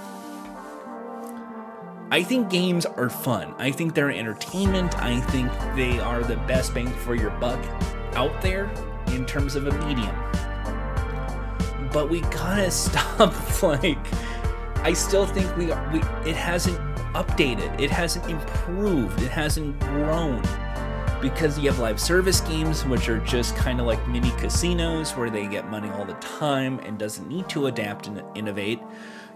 [2.11, 3.53] I think games are fun.
[3.59, 4.97] I think they're entertainment.
[5.03, 7.59] I think they are the best bang for your buck
[8.15, 8.71] out there
[9.09, 10.15] in terms of a medium.
[11.93, 13.63] But we gotta stop.
[13.63, 13.99] Like,
[14.85, 16.79] I still think we we it hasn't
[17.15, 17.81] updated.
[17.81, 19.21] It hasn't improved.
[19.23, 20.43] It hasn't grown
[21.21, 25.31] because you have live service games which are just kind of like mini casinos where
[25.31, 28.81] they get money all the time and doesn't need to adapt and innovate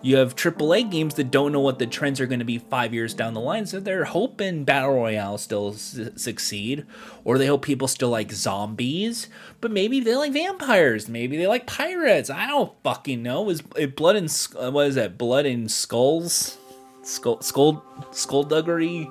[0.03, 2.95] you have AAA games that don't know what the trends are going to be five
[2.95, 6.87] years down the line, so they're hoping Battle Royale still su- succeed,
[7.25, 9.29] or they hope people still like zombies,
[9.61, 12.31] but maybe they like vampires, maybe they like pirates.
[12.31, 13.51] I don't fucking know.
[13.51, 15.19] Is it Blood and uh, what is that?
[15.19, 16.57] Blood and Skulls,
[17.03, 19.11] Skull, Skull, Skullduggery,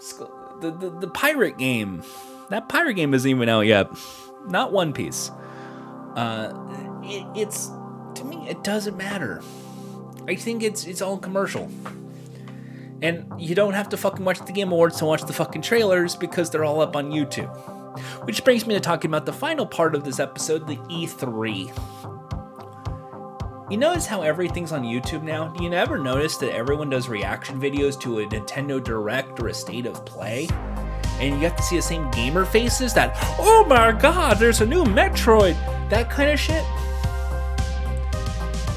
[0.00, 2.02] Skull, the, the the pirate game.
[2.50, 3.88] That pirate game isn't even out yet.
[4.48, 5.30] Not One Piece.
[6.14, 6.52] Uh,
[7.04, 7.70] it, it's
[8.16, 9.42] to me, it doesn't matter.
[10.28, 11.70] I think it's it's all commercial.
[13.02, 16.16] And you don't have to fucking watch the Game Awards to watch the fucking trailers
[16.16, 17.54] because they're all up on YouTube.
[18.24, 21.70] Which brings me to talking about the final part of this episode, the E3.
[23.70, 25.48] You notice how everything's on YouTube now?
[25.48, 29.54] Do you ever notice that everyone does reaction videos to a Nintendo Direct or a
[29.54, 30.48] State of Play?
[31.20, 34.66] And you get to see the same gamer faces that, oh my god, there's a
[34.66, 35.56] new Metroid!
[35.90, 36.64] That kind of shit.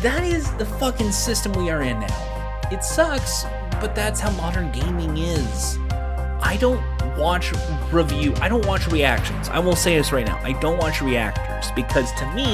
[0.02, 2.62] That is the fucking system we are in now.
[2.72, 3.44] It sucks,
[3.82, 5.78] but that's how modern gaming is.
[6.42, 6.82] I don't
[7.18, 7.52] watch
[7.92, 9.50] review, I don't watch reactions.
[9.50, 10.40] I will say this right now.
[10.42, 12.46] I don't watch reactors because to me,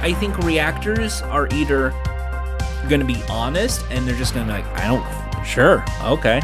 [0.00, 1.90] I think reactors are either
[2.88, 6.40] going to be honest and they're just going to be like, I don't, sure, okay.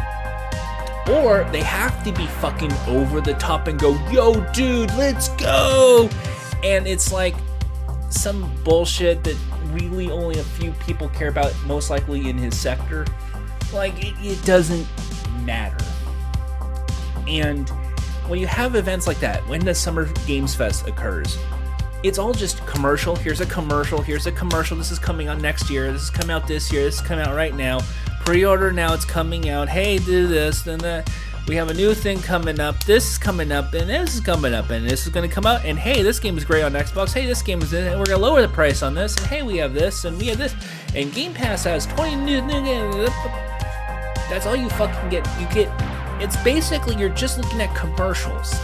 [1.10, 6.10] Or they have to be fucking over the top and go, yo, dude, let's go.
[6.62, 7.34] And it's like
[8.10, 9.36] some bullshit that
[9.70, 13.06] really only a few people care about, most likely in his sector,
[13.72, 14.86] like it, it doesn't
[15.44, 15.84] matter.
[17.26, 17.68] And
[18.26, 21.38] when you have events like that, when the Summer Games Fest occurs,
[22.02, 23.16] it's all just commercial.
[23.16, 24.00] Here's a commercial.
[24.00, 24.76] Here's a commercial.
[24.76, 25.92] This is coming out next year.
[25.92, 26.84] This is coming out this year.
[26.84, 27.80] This is coming out right now.
[28.24, 28.94] Pre-order now.
[28.94, 29.68] It's coming out.
[29.68, 31.10] Hey, do this then that
[31.48, 32.84] we have a new thing coming up.
[32.84, 35.46] This is coming up, and this is coming up, and this is going to come
[35.46, 35.64] out.
[35.64, 37.14] And hey, this game is great on Xbox.
[37.14, 39.16] Hey, this game is and we're going to lower the price on this.
[39.16, 40.54] And hey, we have this, and we have this.
[40.94, 43.08] And Game Pass has 20 new, new games.
[44.28, 45.26] That's all you fucking get.
[45.40, 45.72] You get.
[46.22, 48.54] It's basically you're just looking at commercials.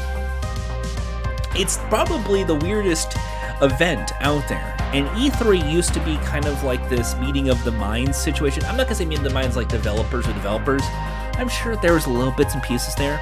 [1.56, 3.16] It's probably the weirdest
[3.62, 4.76] event out there.
[4.92, 8.62] And E3 used to be kind of like this meeting of the minds situation.
[8.64, 10.82] I'm not gonna say meeting of the minds like developers or developers,
[11.36, 13.20] I'm sure there was little bits and pieces there.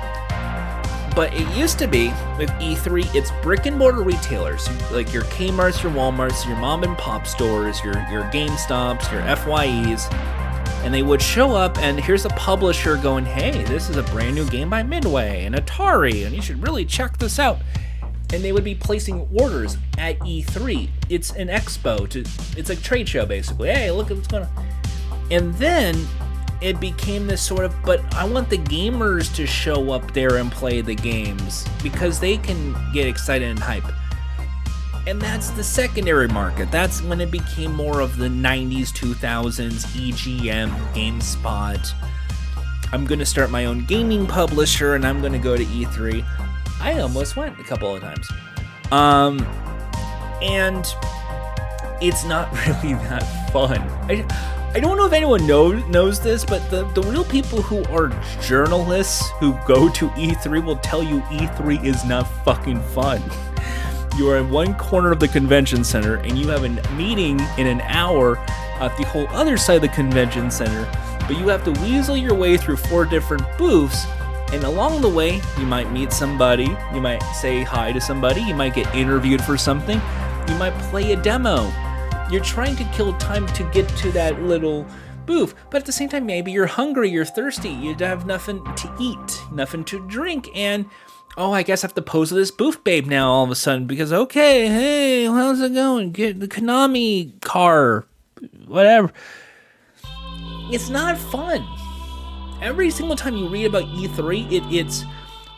[1.15, 2.09] But it used to be
[2.39, 6.97] with E3, it's brick and mortar retailers like your Kmart's, your Walmart's, your mom and
[6.97, 10.11] pop stores, your your GameStops, your FYEs,
[10.85, 14.35] and they would show up and here's a publisher going, "Hey, this is a brand
[14.35, 17.59] new game by Midway and Atari, and you should really check this out."
[18.33, 20.89] And they would be placing orders at E3.
[21.11, 22.25] It's an expo to
[22.57, 23.69] it's a trade show basically.
[23.69, 24.67] Hey, look at what's going on.
[25.31, 26.07] And then
[26.63, 30.51] it became this sort of but I want the gamers to show up there and
[30.51, 33.85] play the games because they can get excited and hype.
[35.09, 36.71] And that's the secondary market.
[36.71, 41.93] That's when it became more of the 90s, 2000s, EGM, GameSpot.
[42.93, 46.25] I'm going to start my own gaming publisher and I'm going to go to E3.
[46.81, 48.31] I almost went a couple of times.
[48.93, 49.41] Um,
[50.41, 50.87] and
[52.01, 52.53] it's not
[52.83, 53.81] really that fun.
[54.09, 57.85] I, I don't know if anyone knows knows this, but the, the real people who
[57.95, 58.09] are
[58.41, 63.23] journalists who go to E3 will tell you E3 is not fucking fun.
[64.17, 67.67] You are in one corner of the convention center and you have a meeting in
[67.67, 68.39] an hour
[68.81, 70.91] at the whole other side of the convention center,
[71.29, 74.07] but you have to weasel your way through four different booths.
[74.55, 78.55] And along the way, you might meet somebody, you might say hi to somebody, you
[78.55, 80.01] might get interviewed for something,
[80.49, 81.71] you might play a demo
[82.33, 84.87] you're trying to kill time to get to that little
[85.27, 88.93] booth, but at the same time, maybe you're hungry, you're thirsty, you have nothing to
[88.99, 90.87] eat, nothing to drink, and
[91.37, 93.55] oh, I guess I have to pose with this booth babe now all of a
[93.55, 96.13] sudden because okay, hey, how's it going?
[96.13, 98.07] Get the Konami car,
[98.67, 99.13] whatever.
[100.71, 101.67] It's not fun.
[102.63, 105.05] Every single time you read about E3, it, it's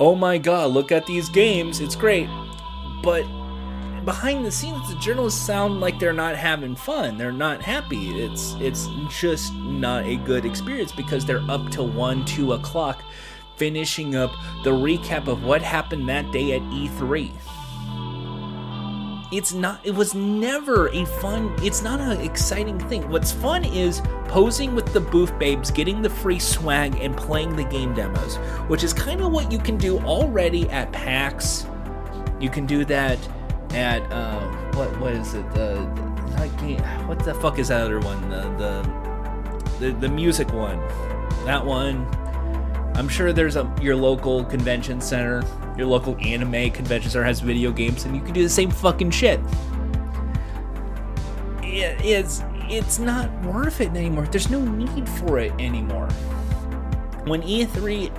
[0.00, 2.28] oh my god, look at these games, it's great,
[3.02, 3.24] but
[4.04, 7.16] behind the scenes, the journalists sound like they're not having fun.
[7.18, 8.22] They're not happy.
[8.22, 13.02] It's it's just not a good experience because they're up till one, two o'clock,
[13.56, 14.30] finishing up
[14.62, 17.32] the recap of what happened that day at E3.
[19.32, 19.80] It's not.
[19.84, 21.54] It was never a fun.
[21.58, 23.08] It's not an exciting thing.
[23.10, 27.64] What's fun is posing with the booth babes, getting the free swag, and playing the
[27.64, 28.36] game demos,
[28.68, 31.66] which is kind of what you can do already at PAX.
[32.38, 33.18] You can do that
[33.74, 34.40] at uh,
[34.74, 35.50] what what is it?
[35.52, 35.80] The
[37.06, 38.28] what the fuck is that other one?
[38.30, 40.78] The the the, the music one.
[41.44, 42.06] That one.
[42.96, 45.42] I'm sure there's a your local convention center,
[45.76, 49.10] your local anime convention center has video games, and you can do the same fucking
[49.10, 49.40] shit.
[51.62, 54.26] It, it's it's not worth it anymore.
[54.26, 56.08] There's no need for it anymore.
[57.24, 58.12] When E3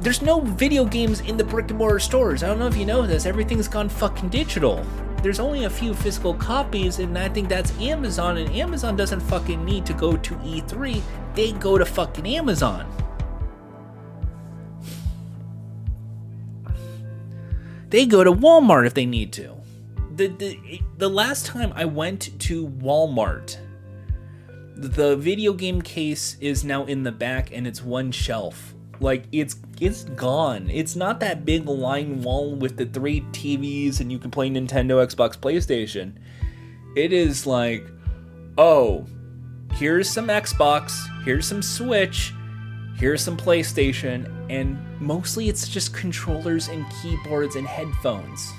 [0.00, 2.42] there's no video games in the brick and mortar stores.
[2.42, 3.26] I don't know if you know this.
[3.26, 4.84] Everything's gone fucking digital.
[5.22, 8.38] There's only a few physical copies, and I think that's Amazon.
[8.38, 11.02] And Amazon doesn't fucking need to go to E3.
[11.34, 12.86] They go to fucking Amazon.
[17.90, 19.56] They go to Walmart if they need to.
[20.14, 23.56] The, the, the last time I went to Walmart,
[24.76, 29.56] the video game case is now in the back and it's one shelf like it's
[29.80, 30.68] it's gone.
[30.70, 35.04] It's not that big line wall with the three TVs and you can play Nintendo,
[35.06, 36.14] Xbox, PlayStation.
[36.96, 37.86] It is like,
[38.56, 39.06] oh,
[39.74, 42.32] here's some Xbox, here's some Switch,
[42.96, 48.52] here's some PlayStation, and mostly it's just controllers and keyboards and headphones.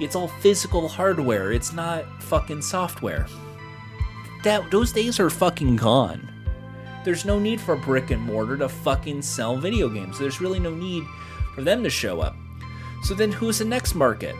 [0.00, 1.52] It's all physical hardware.
[1.52, 3.26] It's not fucking software.
[4.44, 6.29] That those days are fucking gone.
[7.02, 10.18] There's no need for brick and mortar to fucking sell video games.
[10.18, 11.04] There's really no need
[11.54, 12.36] for them to show up.
[13.02, 14.36] So then who's the next market?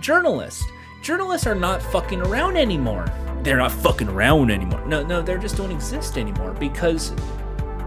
[0.00, 0.64] Journalists.
[1.02, 3.06] Journalists are not fucking around anymore.
[3.42, 4.84] They're not fucking around anymore.
[4.86, 7.12] No, no, they just don't exist anymore because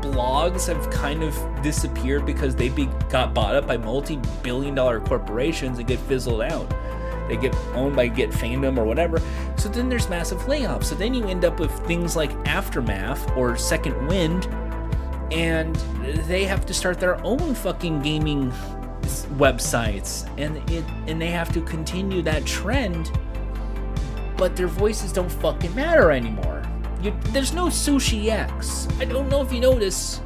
[0.01, 5.79] blogs have kind of disappeared because they be, got bought up by multi-billion dollar corporations
[5.79, 6.73] and get fizzled out
[7.27, 9.21] they get owned by Get Fandom or whatever.
[9.55, 10.85] So then there's massive layoffs.
[10.85, 14.47] So then you end up with things like Aftermath or Second Wind,
[15.31, 15.75] and
[16.27, 18.51] they have to start their own fucking gaming
[19.37, 23.11] websites, and it and they have to continue that trend.
[24.37, 26.63] But their voices don't fucking matter anymore.
[27.01, 28.87] You, there's no Sushi X.
[28.99, 30.21] I don't know if you notice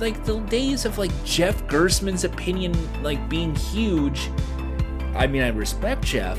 [0.00, 4.30] like the days of like Jeff Gerstmann's opinion like being huge
[5.14, 6.38] I mean, I respect Jeff,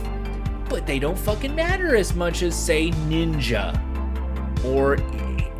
[0.69, 3.73] but they don't fucking matter as much as, say, Ninja
[4.65, 4.97] or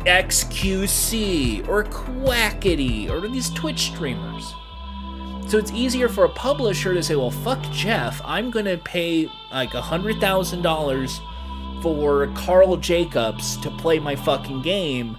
[0.06, 4.54] XQC or Quackity or these Twitch streamers.
[5.48, 9.74] So it's easier for a publisher to say, well, fuck Jeff, I'm gonna pay like
[9.74, 15.18] a $100,000 for Karl Jacobs to play my fucking game.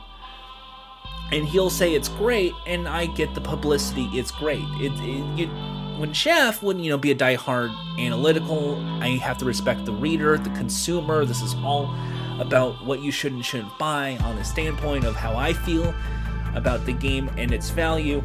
[1.31, 4.05] And he'll say it's great, and I get the publicity.
[4.13, 4.63] It's great.
[4.79, 5.49] It, it, it
[5.97, 10.37] when Chef would, you know, be a die-hard analytical, I have to respect the reader,
[10.37, 11.25] the consumer.
[11.25, 11.93] This is all
[12.39, 15.93] about what you should and shouldn't buy on the standpoint of how I feel
[16.53, 18.23] about the game and its value.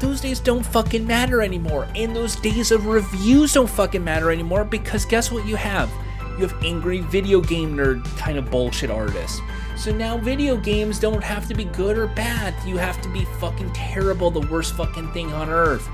[0.00, 1.88] Those days don't fucking matter anymore.
[1.94, 5.90] And those days of reviews don't fucking matter anymore because guess what you have?
[6.38, 9.40] You have angry video game nerd kind of bullshit artists.
[9.76, 12.54] So now video games don't have to be good or bad.
[12.66, 15.88] You have to be fucking terrible, the worst fucking thing on earth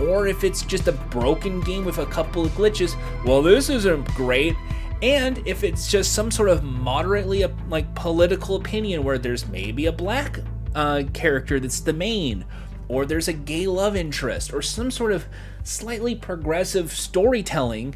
[0.00, 4.04] or if it's just a broken game with a couple of glitches, well, this isn't
[4.14, 4.54] great.
[5.02, 9.86] And if it's just some sort of moderately uh, like political opinion where there's maybe
[9.86, 10.40] a black
[10.74, 12.44] uh, character that's the main,
[12.88, 15.26] or there's a gay love interest, or some sort of
[15.62, 17.94] slightly progressive storytelling.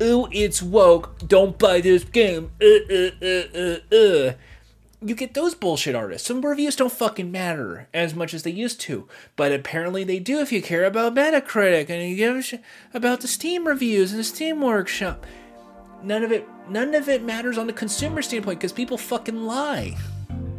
[0.00, 1.18] Ooh, it's woke.
[1.26, 2.52] Don't buy this game.
[2.62, 4.32] Uh, uh, uh, uh,
[5.00, 6.26] you get those bullshit artists.
[6.26, 10.40] Some reviews don't fucking matter as much as they used to, but apparently they do
[10.40, 14.18] if you care about Metacritic and you give a shit about the Steam reviews and
[14.18, 15.24] the Steam Workshop.
[16.02, 19.96] None of it, none of it matters on the consumer standpoint because people fucking lie.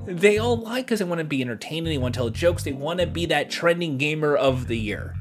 [0.06, 2.72] They all lie because they want to be entertaining, they want to tell jokes, they
[2.72, 5.16] want to be that trending gamer of the year.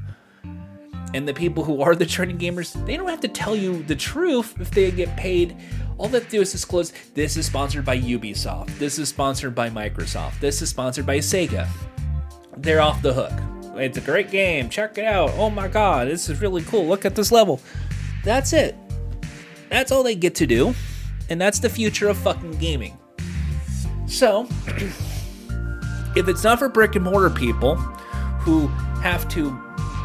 [1.13, 3.95] And the people who are the trending gamers, they don't have to tell you the
[3.95, 5.57] truth if they get paid
[5.99, 9.53] all they have to do is disclose this is sponsored by Ubisoft, this is sponsored
[9.53, 11.67] by Microsoft, this is sponsored by Sega.
[12.57, 13.33] They're off the hook.
[13.77, 14.69] It's a great game.
[14.69, 15.31] Check it out.
[15.35, 16.87] Oh my god, this is really cool.
[16.87, 17.61] Look at this level.
[18.23, 18.75] That's it.
[19.69, 20.73] That's all they get to do.
[21.29, 22.97] And that's the future of fucking gaming.
[24.07, 24.47] So,
[26.15, 28.67] if it's not for brick and mortar people who
[29.01, 29.51] have to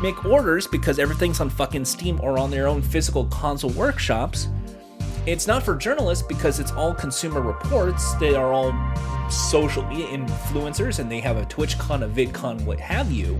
[0.03, 4.49] make orders because everything's on fucking Steam or on their own physical console workshops,
[5.27, 8.15] it's not for journalists because it's all consumer reports.
[8.15, 8.75] They are all
[9.31, 13.39] social media influencers and they have a TwitchCon, a VidCon, what have you.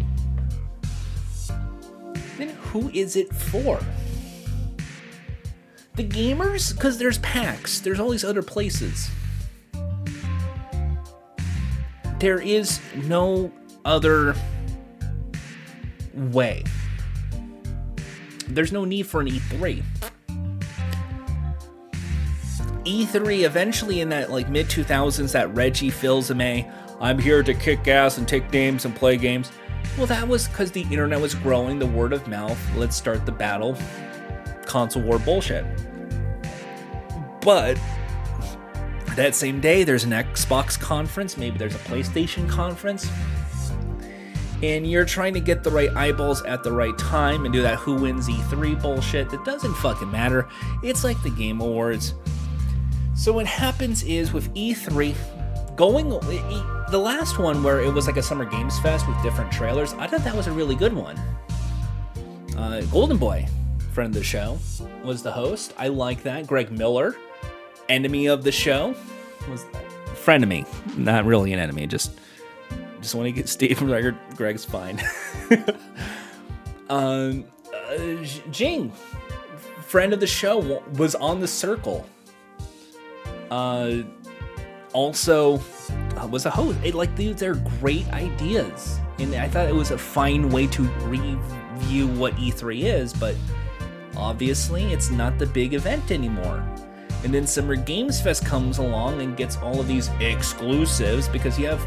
[2.39, 3.81] Then who is it for?
[5.97, 6.75] The gamers?
[6.75, 9.11] Because there's PAX, there's all these other places.
[12.19, 13.53] There is no
[13.85, 14.35] other
[16.15, 16.65] way.
[18.49, 19.83] There's no need for an E3.
[22.85, 26.71] E3 eventually in that like mid 2000s that Reggie Fils-Aimé
[27.01, 29.51] I'm here to kick ass and take names and play games.
[29.97, 32.59] Well, that was because the internet was growing, the word of mouth.
[32.77, 33.77] Let's start the battle.
[34.65, 35.65] Console war bullshit.
[37.43, 37.79] But
[39.17, 43.09] that same day, there's an Xbox conference, maybe there's a PlayStation conference,
[44.63, 47.79] and you're trying to get the right eyeballs at the right time and do that
[47.79, 50.49] who wins E3 bullshit that doesn't fucking matter.
[50.83, 52.15] It's like the Game Awards.
[53.17, 55.15] So what happens is with E3
[55.77, 59.93] going the last one where it was like a summer games fest with different trailers,
[59.95, 61.17] I thought that was a really good one.
[62.57, 63.47] Uh, Golden Boy,
[63.93, 64.59] friend of the show,
[65.05, 65.75] was the host.
[65.79, 66.49] I like that.
[66.49, 67.15] Greg Miller,
[67.89, 68.95] enemy of the show,
[69.49, 69.65] was
[70.15, 70.65] friend of me.
[70.97, 71.87] Not really an enemy.
[71.87, 72.13] Just
[73.01, 74.17] just want to get Steve from record.
[74.37, 75.01] Greg's fine.
[76.89, 78.91] um, uh, Jing,
[79.87, 82.07] friend of the show, was on the circle
[83.51, 84.03] uh,
[84.93, 85.61] also
[86.17, 86.79] uh, was a host.
[86.83, 90.83] It, like these are great ideas, and I thought it was a fine way to
[90.83, 93.13] review what E3 is.
[93.13, 93.35] But
[94.17, 96.67] obviously, it's not the big event anymore.
[97.25, 101.67] And then Summer Games Fest comes along and gets all of these exclusives because you
[101.67, 101.81] have,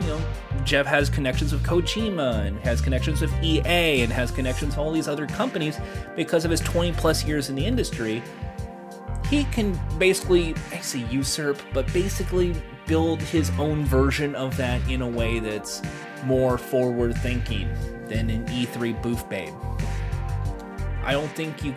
[0.00, 0.20] you know,
[0.64, 4.90] Geoff has connections with Kojima and has connections with EA and has connections with all
[4.90, 5.78] these other companies
[6.16, 8.22] because of his 20 plus years in the industry
[9.30, 12.54] he can basically, I say usurp, but basically
[12.86, 15.82] build his own version of that in a way that's
[16.24, 17.68] more forward thinking
[18.06, 19.52] than an E3 booth babe.
[21.04, 21.74] I don't think you.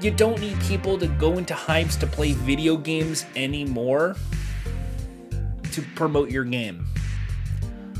[0.00, 4.16] You don't need people to go into hypes to play video games anymore
[5.72, 6.86] to promote your game.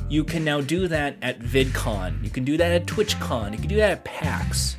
[0.09, 2.25] You can now do that at VidCon.
[2.25, 3.53] You can do that at TwitchCon.
[3.53, 4.77] You can do that at PAX.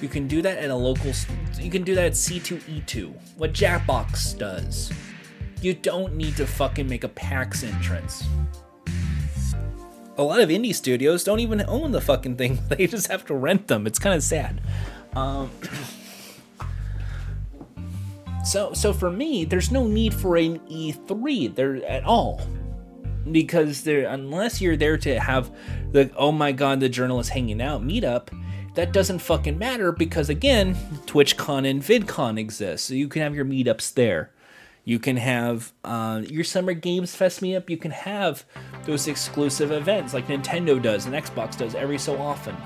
[0.00, 1.12] You can do that at a local.
[1.58, 3.12] You can do that at C2E2.
[3.36, 4.92] What Jackbox does.
[5.60, 8.24] You don't need to fucking make a PAX entrance.
[10.16, 12.58] A lot of indie studios don't even own the fucking thing.
[12.68, 13.86] They just have to rent them.
[13.86, 14.60] It's kind of sad.
[15.16, 15.50] Um,
[18.44, 22.40] so, so for me, there's no need for an E3 there at all
[23.32, 25.54] because there unless you're there to have
[25.92, 28.30] the oh my god the journalists hanging out meetup
[28.74, 30.74] that doesn't fucking matter because again,
[31.06, 34.30] TwitchCon and VidCon exist, so you can have your meetups there.
[34.84, 37.68] You can have uh, your Summer Games Fest meetup.
[37.68, 38.46] You can have
[38.84, 42.56] those exclusive events like Nintendo does and Xbox does every so often.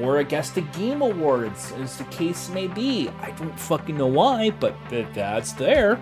[0.00, 3.10] Or I guess the Game Awards, as the case may be.
[3.20, 6.00] I don't fucking know why, but that's there.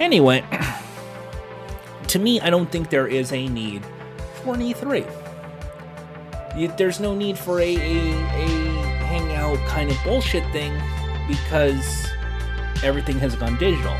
[0.00, 0.44] Anyway,
[2.08, 3.84] to me, I don't think there is a need
[4.42, 5.06] for an E3.
[6.56, 8.48] You, there's no need for a, a, a
[9.06, 10.72] hangout kind of bullshit thing
[11.26, 12.08] because
[12.82, 13.94] everything has gone digital.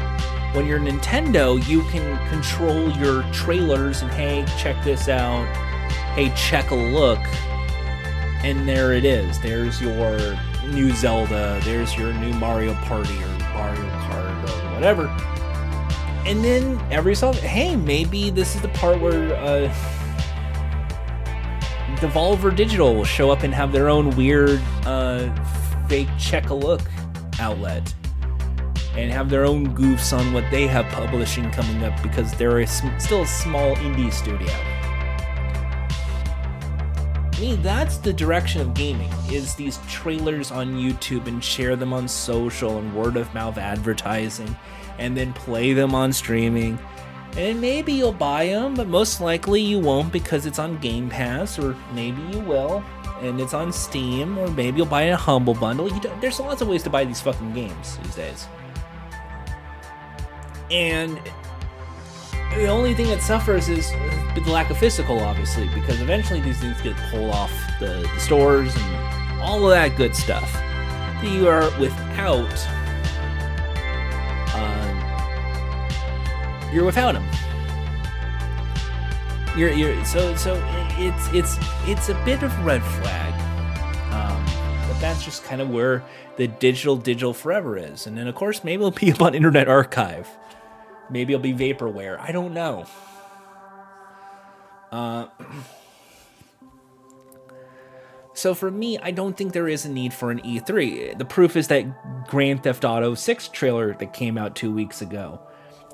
[0.53, 5.47] When you're Nintendo, you can control your trailers and hey, check this out.
[6.15, 7.21] Hey, check a look.
[8.45, 9.41] And there it is.
[9.41, 10.19] There's your
[10.67, 11.61] new Zelda.
[11.65, 15.07] There's your new Mario Party or Mario Kart or whatever.
[16.27, 19.73] And then every so hey, maybe this is the part where uh,
[21.97, 25.33] Devolver Digital will show up and have their own weird uh,
[25.89, 26.83] fake check a look
[27.39, 27.95] outlet
[28.97, 32.67] and have their own goofs on what they have publishing coming up because they're a
[32.67, 34.53] sm- still a small indie studio.
[37.33, 41.93] I mean, that's the direction of gaming is these trailers on YouTube and share them
[41.93, 44.57] on social and word of mouth advertising
[44.99, 46.79] and then play them on streaming.
[47.37, 51.59] And maybe you'll buy them, but most likely you won't because it's on Game Pass,
[51.59, 52.85] or maybe you will,
[53.23, 55.89] and it's on Steam, or maybe you'll buy it in a Humble Bundle.
[56.21, 58.49] there's lots of ways to buy these fucking games these days.
[60.71, 61.19] And
[62.55, 63.91] the only thing that suffers is
[64.35, 68.75] the lack of physical, obviously, because eventually these things get pulled off the, the stores
[68.77, 70.55] and all of that good stuff.
[71.23, 72.82] You are without
[76.73, 77.25] you're without him.
[79.57, 80.55] You're, you're so so
[80.97, 83.35] it's it's it's a bit of red flag,
[84.11, 84.43] um,
[84.89, 86.03] but that's just kind of where
[86.37, 88.07] the digital digital forever is.
[88.07, 90.27] And then of course maybe it'll be up on Internet Archive,
[91.11, 92.19] maybe it'll be vaporware.
[92.19, 92.87] I don't know.
[94.91, 95.27] Uh,
[98.33, 101.19] so for me, I don't think there is a need for an E3.
[101.19, 105.41] The proof is that Grand Theft Auto 6 trailer that came out two weeks ago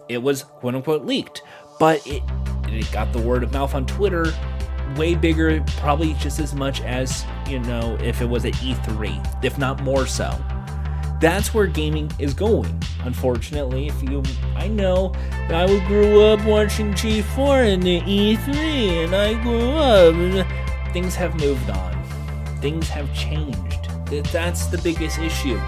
[0.09, 1.43] it was quote unquote leaked,
[1.79, 2.23] but it
[2.67, 4.33] it got the word of mouth on Twitter
[4.97, 9.59] way bigger, probably just as much as you know if it was at E3, if
[9.59, 10.37] not more so.
[11.21, 12.81] That's where gaming is going.
[13.03, 14.23] Unfortunately, if you,
[14.55, 15.13] I know
[15.49, 20.47] I grew up watching G4 and the E3, and I grew up.
[20.93, 22.05] Things have moved on.
[22.61, 23.89] Things have changed.
[24.33, 25.61] That's the biggest issue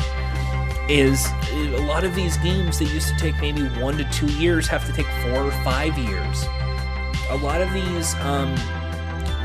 [0.91, 4.66] is a lot of these games that used to take maybe one to two years
[4.66, 6.45] have to take four or five years.
[7.30, 8.53] A lot of these um,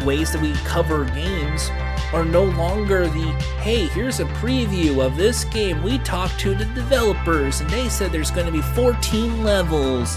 [0.04, 1.70] ways that we cover games
[2.14, 3.32] are no longer the
[3.62, 5.84] hey, here's a preview of this game.
[5.84, 10.16] We talked to the developers and they said there's going to be 14 levels.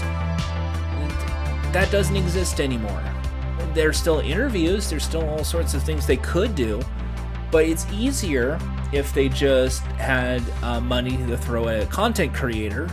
[1.71, 3.03] That doesn't exist anymore.
[3.75, 6.81] There's still interviews, there's still all sorts of things they could do,
[7.51, 8.59] but it's easier
[8.91, 12.89] if they just had uh, money to throw at a content creator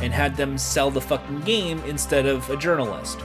[0.00, 3.20] and had them sell the fucking game instead of a journalist.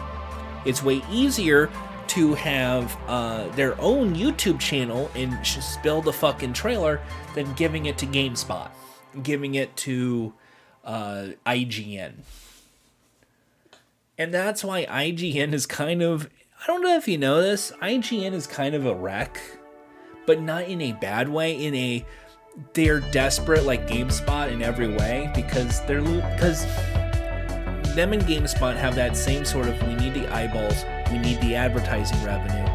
[0.66, 1.70] It's way easier
[2.08, 7.00] to have uh, their own YouTube channel and spill the fucking trailer
[7.36, 8.70] than giving it to GameSpot,
[9.22, 10.34] giving it to
[10.84, 12.14] uh, IGN.
[14.18, 16.30] And that's why IGN is kind of,
[16.62, 19.40] I don't know if you know this, IGN is kind of a wreck
[20.26, 21.66] but not in a bad way.
[21.66, 22.06] In a
[22.74, 26.66] they're desperate like GameSpot in every way because they're because
[27.96, 31.56] them and GameSpot have that same sort of we need the eyeballs, we need the
[31.56, 32.66] advertising revenue,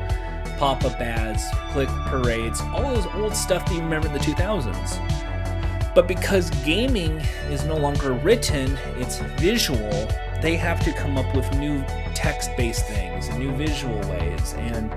[0.59, 5.95] pop up ads, click parades, all those old stuff that you remember in the 2000s.
[5.95, 7.19] But because gaming
[7.51, 10.09] is no longer written, it's visual,
[10.41, 11.85] they have to come up with new
[12.15, 14.55] text based things and new visual ways.
[14.55, 14.93] And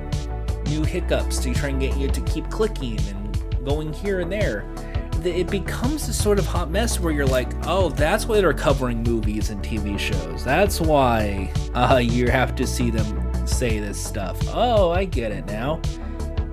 [0.72, 4.66] new hiccups to try and get you to keep clicking and going here and there.
[5.24, 9.04] It becomes a sort of hot mess where you're like, oh, that's why they're covering
[9.04, 10.44] movies and TV shows.
[10.44, 14.40] That's why uh, you have to see them say this stuff.
[14.48, 15.82] Oh, I get it now.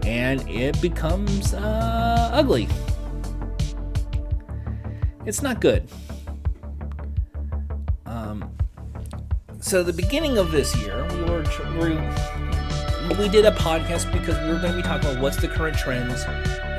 [0.03, 2.69] And it becomes uh, ugly.
[5.25, 5.89] It's not good.
[8.05, 8.51] Um,
[9.61, 11.45] so the beginning of this year, we were,
[11.79, 12.48] we
[13.17, 15.77] we did a podcast because we were going to be talking about what's the current
[15.77, 16.25] trends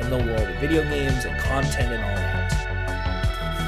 [0.01, 2.53] in the world of video games and content and all that.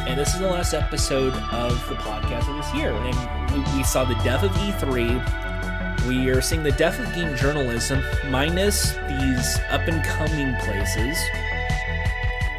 [0.08, 2.92] And this is the last episode of the podcast of this year.
[2.92, 6.08] And we, saw the death of E3.
[6.08, 11.18] We are seeing the death of game journalism, minus these up and coming places.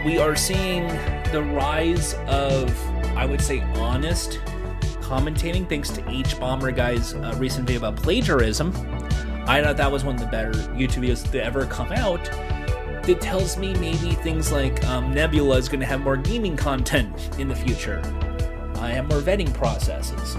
[0.05, 0.88] We are seeing
[1.30, 2.76] the rise of,
[3.16, 4.40] I would say, honest
[5.00, 8.72] commentating, thanks to Hbomberguy's uh, recent video about plagiarism
[9.47, 12.24] I thought that was one of the better YouTube videos to ever come out.
[13.05, 17.36] That tells me maybe things like um, Nebula is going to have more gaming content
[17.38, 18.01] in the future.
[18.76, 20.36] I have more vetting processes.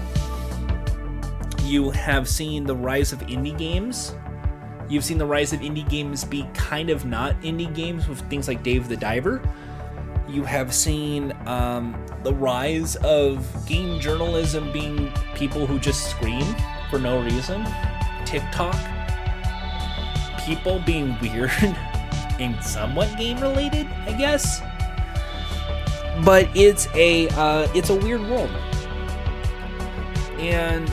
[1.62, 4.14] You have seen the rise of indie games.
[4.88, 8.48] You've seen the rise of indie games be kind of not indie games with things
[8.48, 9.42] like Dave the Diver.
[10.28, 16.44] you have seen um, the rise of game journalism being people who just scream
[16.90, 17.64] for no reason.
[18.24, 18.74] TikTok,
[20.44, 21.50] people being weird
[22.38, 24.60] and somewhat game related, I guess.
[26.24, 28.50] But it's a uh, it's a weird world,
[30.38, 30.88] and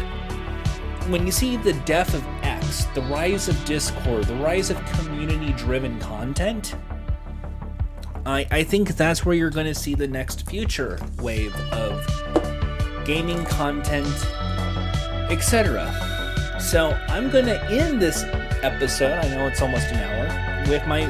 [1.09, 5.99] when you see the death of X, the rise of Discord, the rise of community-driven
[5.99, 6.75] content
[8.25, 12.05] I, I think that's where you're going to see the next future wave of
[13.03, 14.07] gaming content,
[15.31, 15.91] etc.
[16.59, 18.23] So I'm going to end this
[18.63, 19.13] episode.
[19.13, 21.05] I know it's almost an hour with my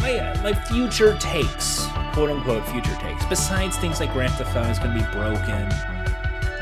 [0.00, 3.24] my uh, my future takes, quote unquote future takes.
[3.26, 5.68] Besides things like Grand Theft Auto is going to be broken,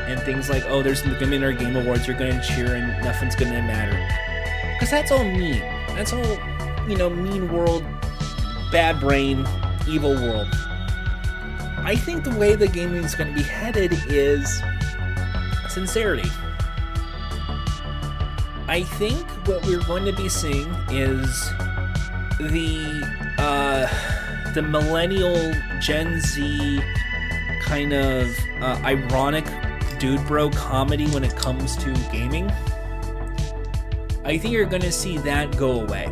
[0.07, 2.07] and things like oh, there's going to be our Game Awards.
[2.07, 3.97] You're going to cheer and nothing's going to matter,
[4.73, 5.59] because that's all mean.
[5.95, 6.37] That's all
[6.87, 7.85] you know, mean world
[8.71, 9.45] bad brain,
[9.87, 10.47] evil world.
[11.83, 14.61] I think the way the gaming is going to be headed is
[15.67, 16.29] sincerity.
[18.67, 21.49] I think what we're going to be seeing is
[22.39, 23.03] the
[23.37, 23.85] uh,
[24.53, 26.81] the millennial Gen Z
[27.61, 29.45] kind of uh, ironic
[29.99, 32.49] dude bro comedy when it comes to gaming.
[34.23, 36.09] I think you're going to see that go away.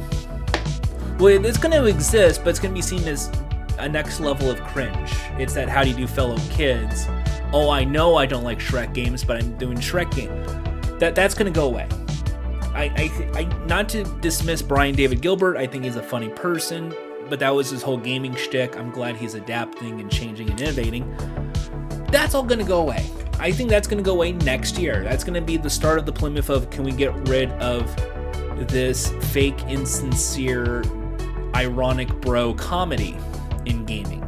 [1.18, 3.32] Well, it's going to exist, but it's going to be seen as
[3.78, 5.12] a next level of cringe.
[5.38, 7.08] It's that how do you do fellow kids?
[7.54, 10.30] Oh, I know I don't like Shrek games, but I'm doing Shrek game.
[11.00, 11.88] That that's going to go away.
[12.80, 15.58] I, I, I, not to dismiss Brian David Gilbert.
[15.58, 16.96] I think he's a funny person,
[17.28, 18.78] but that was his whole gaming shtick.
[18.78, 21.14] I'm glad he's adapting and changing and innovating.
[22.10, 23.06] That's all going to go away.
[23.38, 25.04] I think that's going to go away next year.
[25.04, 27.94] That's going to be the start of the Plymouth of can we get rid of
[28.70, 30.84] this fake, insincere
[31.56, 33.18] ironic bro comedy
[33.66, 34.24] in gaming.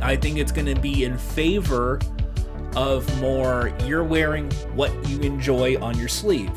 [0.00, 1.98] I think it's going to be in favor
[2.76, 6.52] of more you're wearing what you enjoy on your sleeve.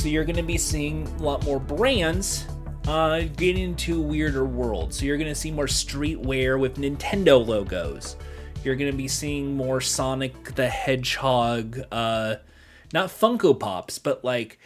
[0.00, 2.46] So you're going to be seeing a lot more brands
[2.88, 4.98] uh, get into weirder worlds.
[4.98, 8.16] So you're going to see more streetwear with Nintendo logos.
[8.64, 12.36] You're going to be seeing more Sonic the Hedgehog, uh,
[12.94, 14.58] not Funko Pops, but like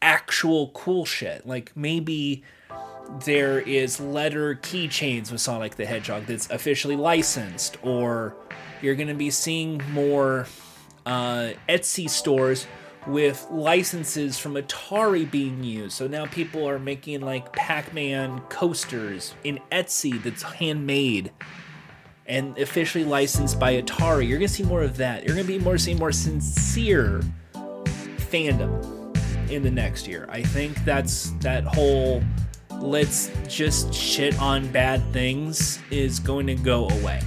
[0.00, 1.44] actual cool shit.
[1.44, 2.44] Like maybe
[3.24, 8.36] there is letter keychains with Sonic the Hedgehog that's officially licensed, or
[8.80, 10.46] you're going to be seeing more
[11.04, 12.68] uh, Etsy stores
[13.06, 15.92] with licenses from Atari being used.
[15.92, 21.30] So now people are making like Pac Man coasters in Etsy that's handmade
[22.26, 24.28] and officially licensed by Atari.
[24.28, 25.24] You're to see more of that.
[25.24, 29.06] You're to be more seeing more sincere fandom
[29.50, 30.26] in the next year.
[30.28, 32.22] I think that's that whole
[32.80, 37.20] let's just shit on bad things is going to go away.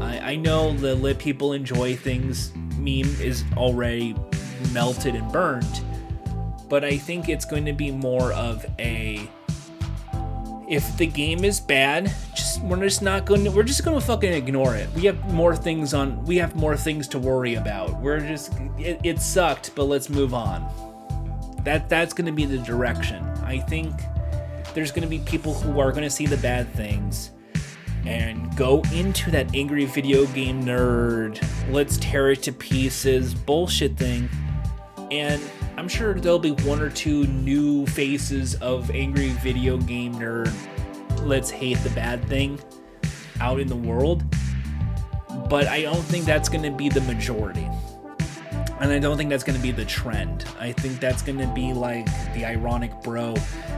[0.00, 2.52] I, I know the let people enjoy things
[2.84, 4.14] meme is already
[4.72, 5.82] melted and burned,
[6.68, 9.28] but I think it's going to be more of a
[10.68, 14.04] if the game is bad, just we're just not going to we're just going to
[14.04, 14.88] fucking ignore it.
[14.94, 18.00] We have more things on we have more things to worry about.
[18.00, 20.68] We're just it, it sucked, but let's move on.
[21.64, 23.24] That that's going to be the direction.
[23.42, 23.94] I think
[24.74, 27.30] there's going to be people who are going to see the bad things
[28.06, 31.42] and go into that angry video game nerd,
[31.72, 34.28] let's tear it to pieces bullshit thing.
[35.10, 35.42] And
[35.76, 40.52] I'm sure there'll be one or two new faces of angry video game nerd,
[41.22, 42.58] let's hate the bad thing
[43.40, 44.22] out in the world.
[45.48, 47.68] But I don't think that's going to be the majority.
[48.80, 50.44] And I don't think that's going to be the trend.
[50.58, 53.34] I think that's going to be like the ironic bro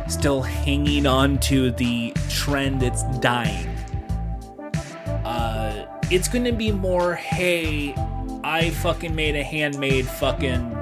[0.09, 3.76] still hanging on to the trend that's dying.
[5.27, 7.93] Uh, it's to be more, hey,
[8.45, 10.73] I fucking made a handmade fucking.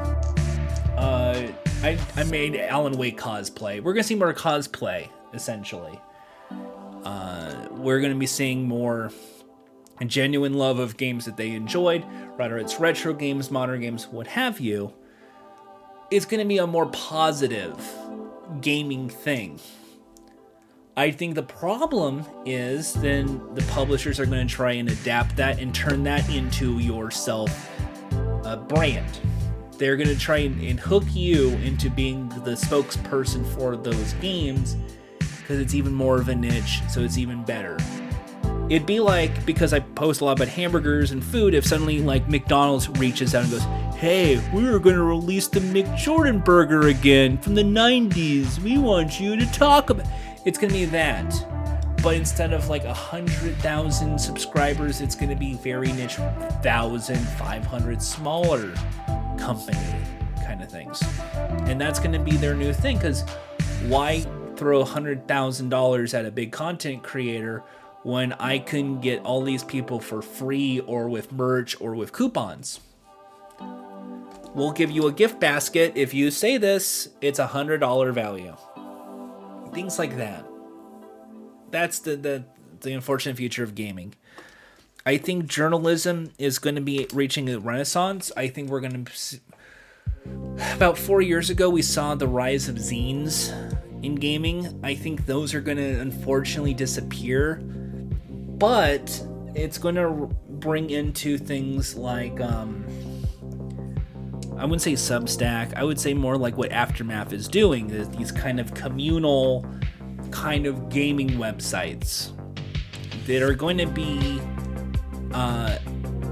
[0.99, 1.51] Uh,
[1.83, 3.83] I, I made Alan Wake cosplay.
[3.83, 5.99] We're to see more cosplay, essentially.
[7.05, 9.11] Uh, we're to be seeing more
[10.07, 12.05] genuine love of games that they enjoyed
[12.37, 14.93] whether it's retro games, modern games, what have you,
[16.11, 17.75] it's to be a more positive
[18.61, 19.59] gaming thing.
[20.97, 25.59] I think the problem is then the publishers are going to try and adapt that
[25.59, 27.69] and turn that into your self
[28.45, 29.19] uh, brand.
[29.77, 34.77] They're going to try and, and hook you into being the spokesperson for those games
[35.19, 37.77] because it's even more of a niche, so it's even better.
[38.71, 41.55] It'd be like because I post a lot about hamburgers and food.
[41.55, 43.65] If suddenly like McDonald's reaches out and goes,
[43.99, 48.61] "Hey, we are going to release the McJordan burger again from the '90s.
[48.61, 50.07] We want you to talk about."
[50.45, 51.33] It's going to be that.
[52.03, 56.17] but instead of like a hundred thousand subscribers, it's going to be very niche,
[56.63, 58.75] thousand, five hundred, smaller
[59.39, 59.79] company
[60.45, 61.03] kind of things,
[61.63, 62.99] and that's going to be their new thing.
[62.99, 63.23] Because
[63.87, 64.21] why
[64.57, 67.63] throw a hundred thousand dollars at a big content creator
[68.03, 72.81] when I can get all these people for free or with merch or with coupons?
[74.55, 77.09] We'll give you a gift basket if you say this.
[77.23, 78.55] It's a hundred dollar value.
[79.75, 80.47] Things like that
[81.75, 82.45] that's the, the
[82.81, 84.15] the unfortunate future of gaming.
[85.05, 88.31] I think journalism is going to be reaching a renaissance.
[88.37, 89.41] I think we're going to.
[90.75, 93.53] About four years ago, we saw the rise of zines
[94.03, 94.81] in gaming.
[94.83, 101.97] I think those are going to unfortunately disappear, but it's going to bring into things
[101.97, 102.41] like.
[102.41, 102.87] Um,
[104.57, 105.75] I wouldn't say Substack.
[105.75, 107.89] I would say more like what Aftermath is doing.
[108.13, 109.67] These kind of communal
[110.31, 112.33] kind of gaming websites
[113.27, 114.41] that are going to be,
[115.33, 115.79] uh,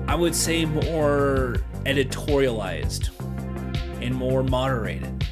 [0.06, 3.10] I would say, more editorialized
[4.00, 5.26] and more moderated.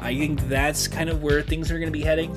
[0.00, 2.34] I think that's kind of where things are going to be heading.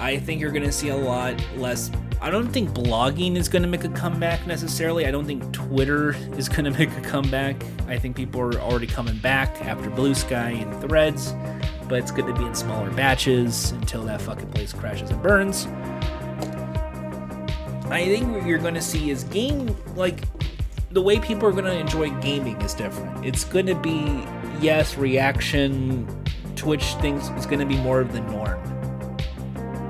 [0.00, 1.90] I think you're going to see a lot less.
[2.20, 5.06] I don't think blogging is going to make a comeback necessarily.
[5.06, 7.62] I don't think Twitter is going to make a comeback.
[7.86, 11.34] I think people are already coming back after Bluesky and Threads
[11.88, 15.66] but it's good to be in smaller batches until that fucking place crashes and burns.
[17.90, 20.20] I think what you're going to see is game, like,
[20.90, 23.24] the way people are going to enjoy gaming is different.
[23.24, 24.22] It's going to be,
[24.60, 26.06] yes, reaction,
[26.54, 28.60] Twitch things is going to be more of the norm.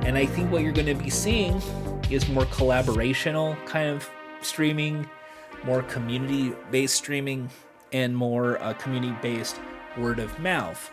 [0.04, 1.60] And I think what you're going to be seeing
[2.10, 4.08] is more collaborational kind of
[4.40, 5.08] streaming,
[5.64, 7.50] more community based streaming,
[7.92, 9.60] and more uh, community based
[9.96, 10.90] word of mouth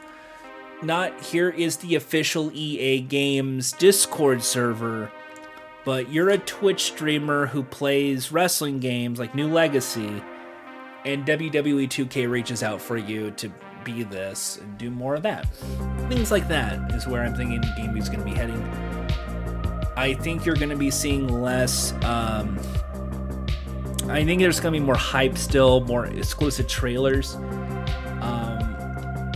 [0.82, 5.12] not here is the official EA Games Discord server,
[5.84, 10.22] but you're a Twitch streamer who plays wrestling games like New Legacy,
[11.06, 13.52] and WWE 2K reaches out for you to
[13.84, 15.54] be this and do more of that.
[16.10, 18.62] Things like that is where I'm thinking gaming is going to be heading.
[19.98, 21.94] I think you're going to be seeing less.
[22.04, 22.60] Um,
[24.10, 27.38] I think there's going to be more hype still, more exclusive trailers.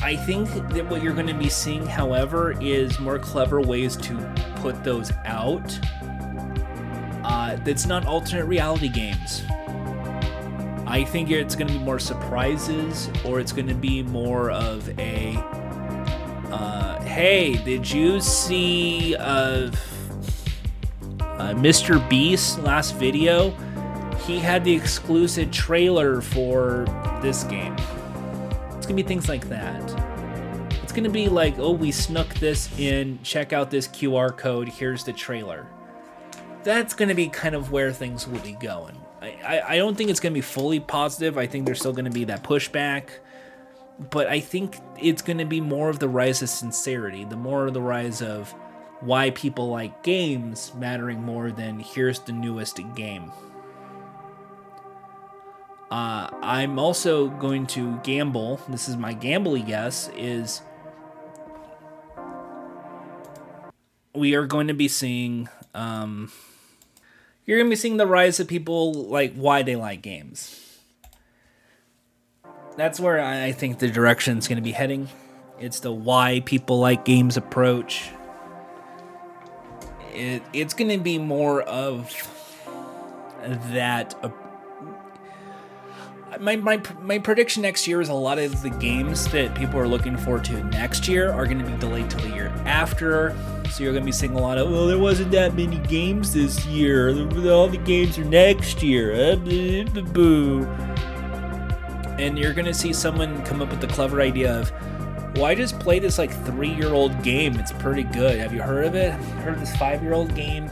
[0.09, 4.33] I think that what you're going to be seeing, however, is more clever ways to
[4.55, 5.79] put those out.
[7.23, 9.43] Uh, that's not alternate reality games.
[10.87, 14.89] I think it's going to be more surprises, or it's going to be more of
[14.97, 15.35] a.
[16.49, 19.69] Uh, hey, did you see uh,
[21.39, 22.07] uh, Mr.
[22.09, 23.51] Beast last video?
[24.27, 26.85] He had the exclusive trailer for
[27.21, 27.75] this game
[28.75, 29.81] It's gonna be things like that.
[30.83, 35.03] It's gonna be like, oh, we snuck this in, check out this QR code, here's
[35.03, 35.67] the trailer.
[36.63, 38.97] That's gonna be kind of where things will be going.
[39.21, 41.37] I, I, I don't think it's gonna be fully positive.
[41.37, 43.09] I think there's still gonna be that pushback.
[44.11, 47.73] But I think it's gonna be more of the rise of sincerity, the more of
[47.73, 48.53] the rise of
[49.01, 53.31] why people like games mattering more than here's the newest game.
[55.91, 58.59] Uh, I'm also going to gamble.
[58.69, 60.09] This is my gambly guess.
[60.15, 60.61] Is
[64.13, 65.49] we are going to be seeing.
[65.73, 66.31] Um,
[67.45, 70.65] you're going to be seeing the rise of people like why they like games.
[72.77, 75.09] That's where I think the direction is going to be heading.
[75.59, 78.11] It's the why people like games approach.
[80.13, 82.11] It, it's going to be more of
[83.71, 84.29] that uh,
[86.39, 89.87] my, my my prediction next year is a lot of the games that people are
[89.87, 93.35] looking forward to next year are going to be delayed till the year after.
[93.71, 96.33] So you're going to be seeing a lot of, well, there wasn't that many games
[96.33, 97.09] this year.
[97.51, 99.13] All the games are next year.
[99.13, 100.65] Uh, boo.
[102.17, 104.71] And you're going to see someone come up with the clever idea of,
[105.39, 107.57] well, just played this like three year old game.
[107.57, 108.39] It's pretty good.
[108.39, 109.11] Have you heard of it?
[109.11, 110.67] Heard this five year old game?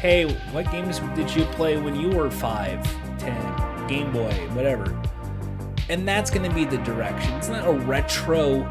[0.00, 2.82] Hey, what games did you play when you were five,
[3.18, 3.86] ten?
[3.86, 5.00] Game Boy, whatever.
[5.88, 7.32] And that's going to be the direction.
[7.34, 8.66] It's not a retro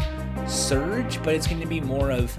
[0.47, 2.37] surge, but it's going to be more of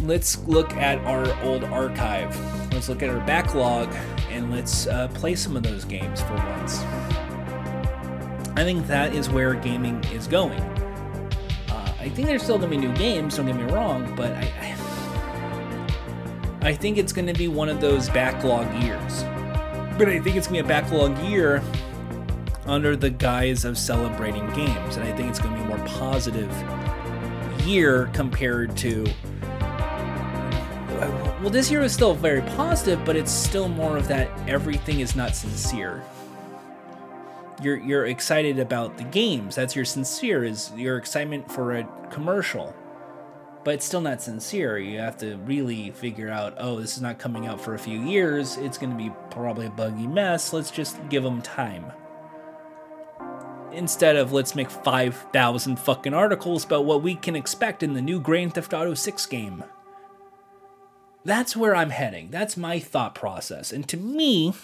[0.00, 2.36] let's look at our old archive.
[2.72, 3.92] Let's look at our backlog
[4.30, 6.80] and let's uh, play some of those games for once.
[8.56, 10.85] I think that is where gaming is going.
[12.06, 14.76] I think there's still to be new games, don't get me wrong, but I,
[16.62, 19.24] I, I think it's to be one of those backlog years.
[19.98, 21.64] But I think it's to be a backlog year
[22.64, 24.96] under the guise of celebrating games.
[24.96, 26.48] And I think it's to be a more positive
[27.66, 29.04] year compared to
[31.42, 35.16] well, this year is still very positive, but it's still more of that everything is
[35.16, 36.04] not sincere.
[37.62, 39.54] You're you're excited about the games.
[39.54, 42.74] That's your sincere is your excitement for a commercial.
[43.64, 44.78] But it's still not sincere.
[44.78, 48.00] You have to really figure out, oh, this is not coming out for a few
[48.00, 48.56] years.
[48.58, 50.52] It's going to be probably a buggy mess.
[50.52, 51.90] Let's just give them time
[53.76, 58.18] instead of let's make 5,000 fucking articles about what we can expect in the new
[58.18, 59.64] Grand Theft Auto 6 game.
[61.24, 62.30] That's where I'm heading.
[62.30, 63.72] That's my thought process.
[63.72, 64.54] And to me,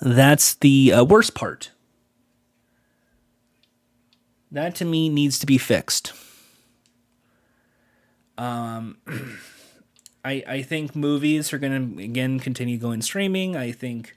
[0.00, 1.70] that's the uh, worst part.
[4.50, 6.12] That to me needs to be fixed.
[8.38, 8.98] Um,
[10.24, 13.56] I I think movies are gonna again continue going streaming.
[13.56, 14.14] I think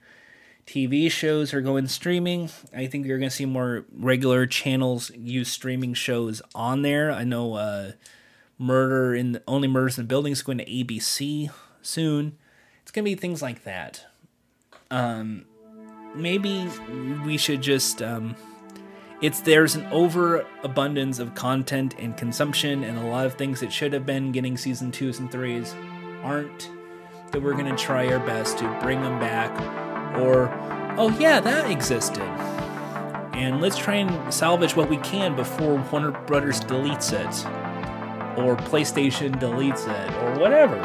[0.67, 2.49] TV shows are going streaming.
[2.75, 7.09] I think you're going to see more regular channels use streaming shows on there.
[7.09, 7.91] I know uh,
[8.59, 11.49] Murder in the, Only Murders in the Building is going to ABC
[11.81, 12.37] soon.
[12.81, 14.05] It's going to be things like that.
[14.91, 15.45] Um,
[16.17, 16.67] maybe
[17.25, 18.01] we should just.
[18.01, 18.35] Um,
[19.19, 23.93] it's there's an overabundance of content and consumption, and a lot of things that should
[23.93, 25.73] have been getting season twos and threes
[26.23, 26.69] aren't.
[27.31, 29.51] That we're to try our best to bring them back
[30.17, 30.49] or,
[30.97, 32.23] oh yeah, that existed.
[33.33, 37.45] And let's try and salvage what we can before Warner Brothers deletes it,
[38.39, 40.77] or PlayStation deletes it, or whatever.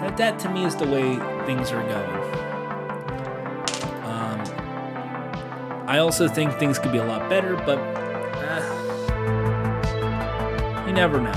[0.00, 2.41] That, that to me is the way things are going.
[5.86, 8.62] I also think things could be a lot better, but uh,
[10.86, 11.32] you never know.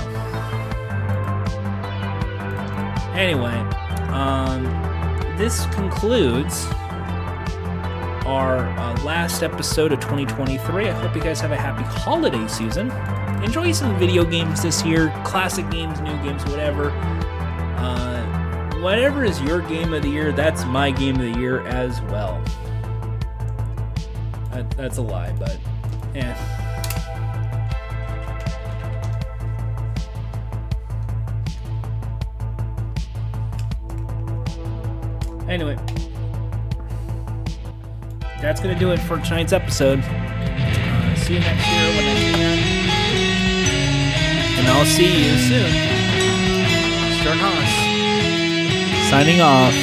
[3.16, 3.56] Anyway,
[4.12, 4.64] um,
[5.38, 6.68] this concludes
[8.26, 10.90] our uh, last episode of 2023.
[10.90, 12.92] I hope you guys have a happy holiday season.
[13.44, 16.92] Enjoy some video games this year, classic games, new games, whatever.
[17.78, 22.02] Uh, whatever is your game of the year, that's my game of the year as
[22.04, 22.44] well.
[24.56, 25.58] That, that's a lie, but
[26.14, 26.34] yeah.
[35.50, 35.76] Anyway,
[38.42, 40.00] that's going to do it for tonight's episode.
[40.00, 42.58] Uh, see you next year when I can.
[44.60, 45.70] And I'll see you soon.
[47.20, 49.10] Stern Haas.
[49.10, 49.74] Signing off.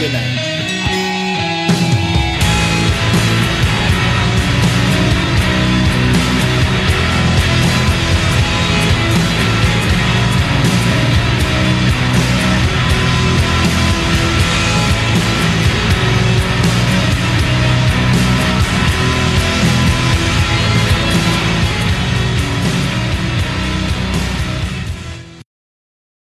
[0.00, 0.47] Good night.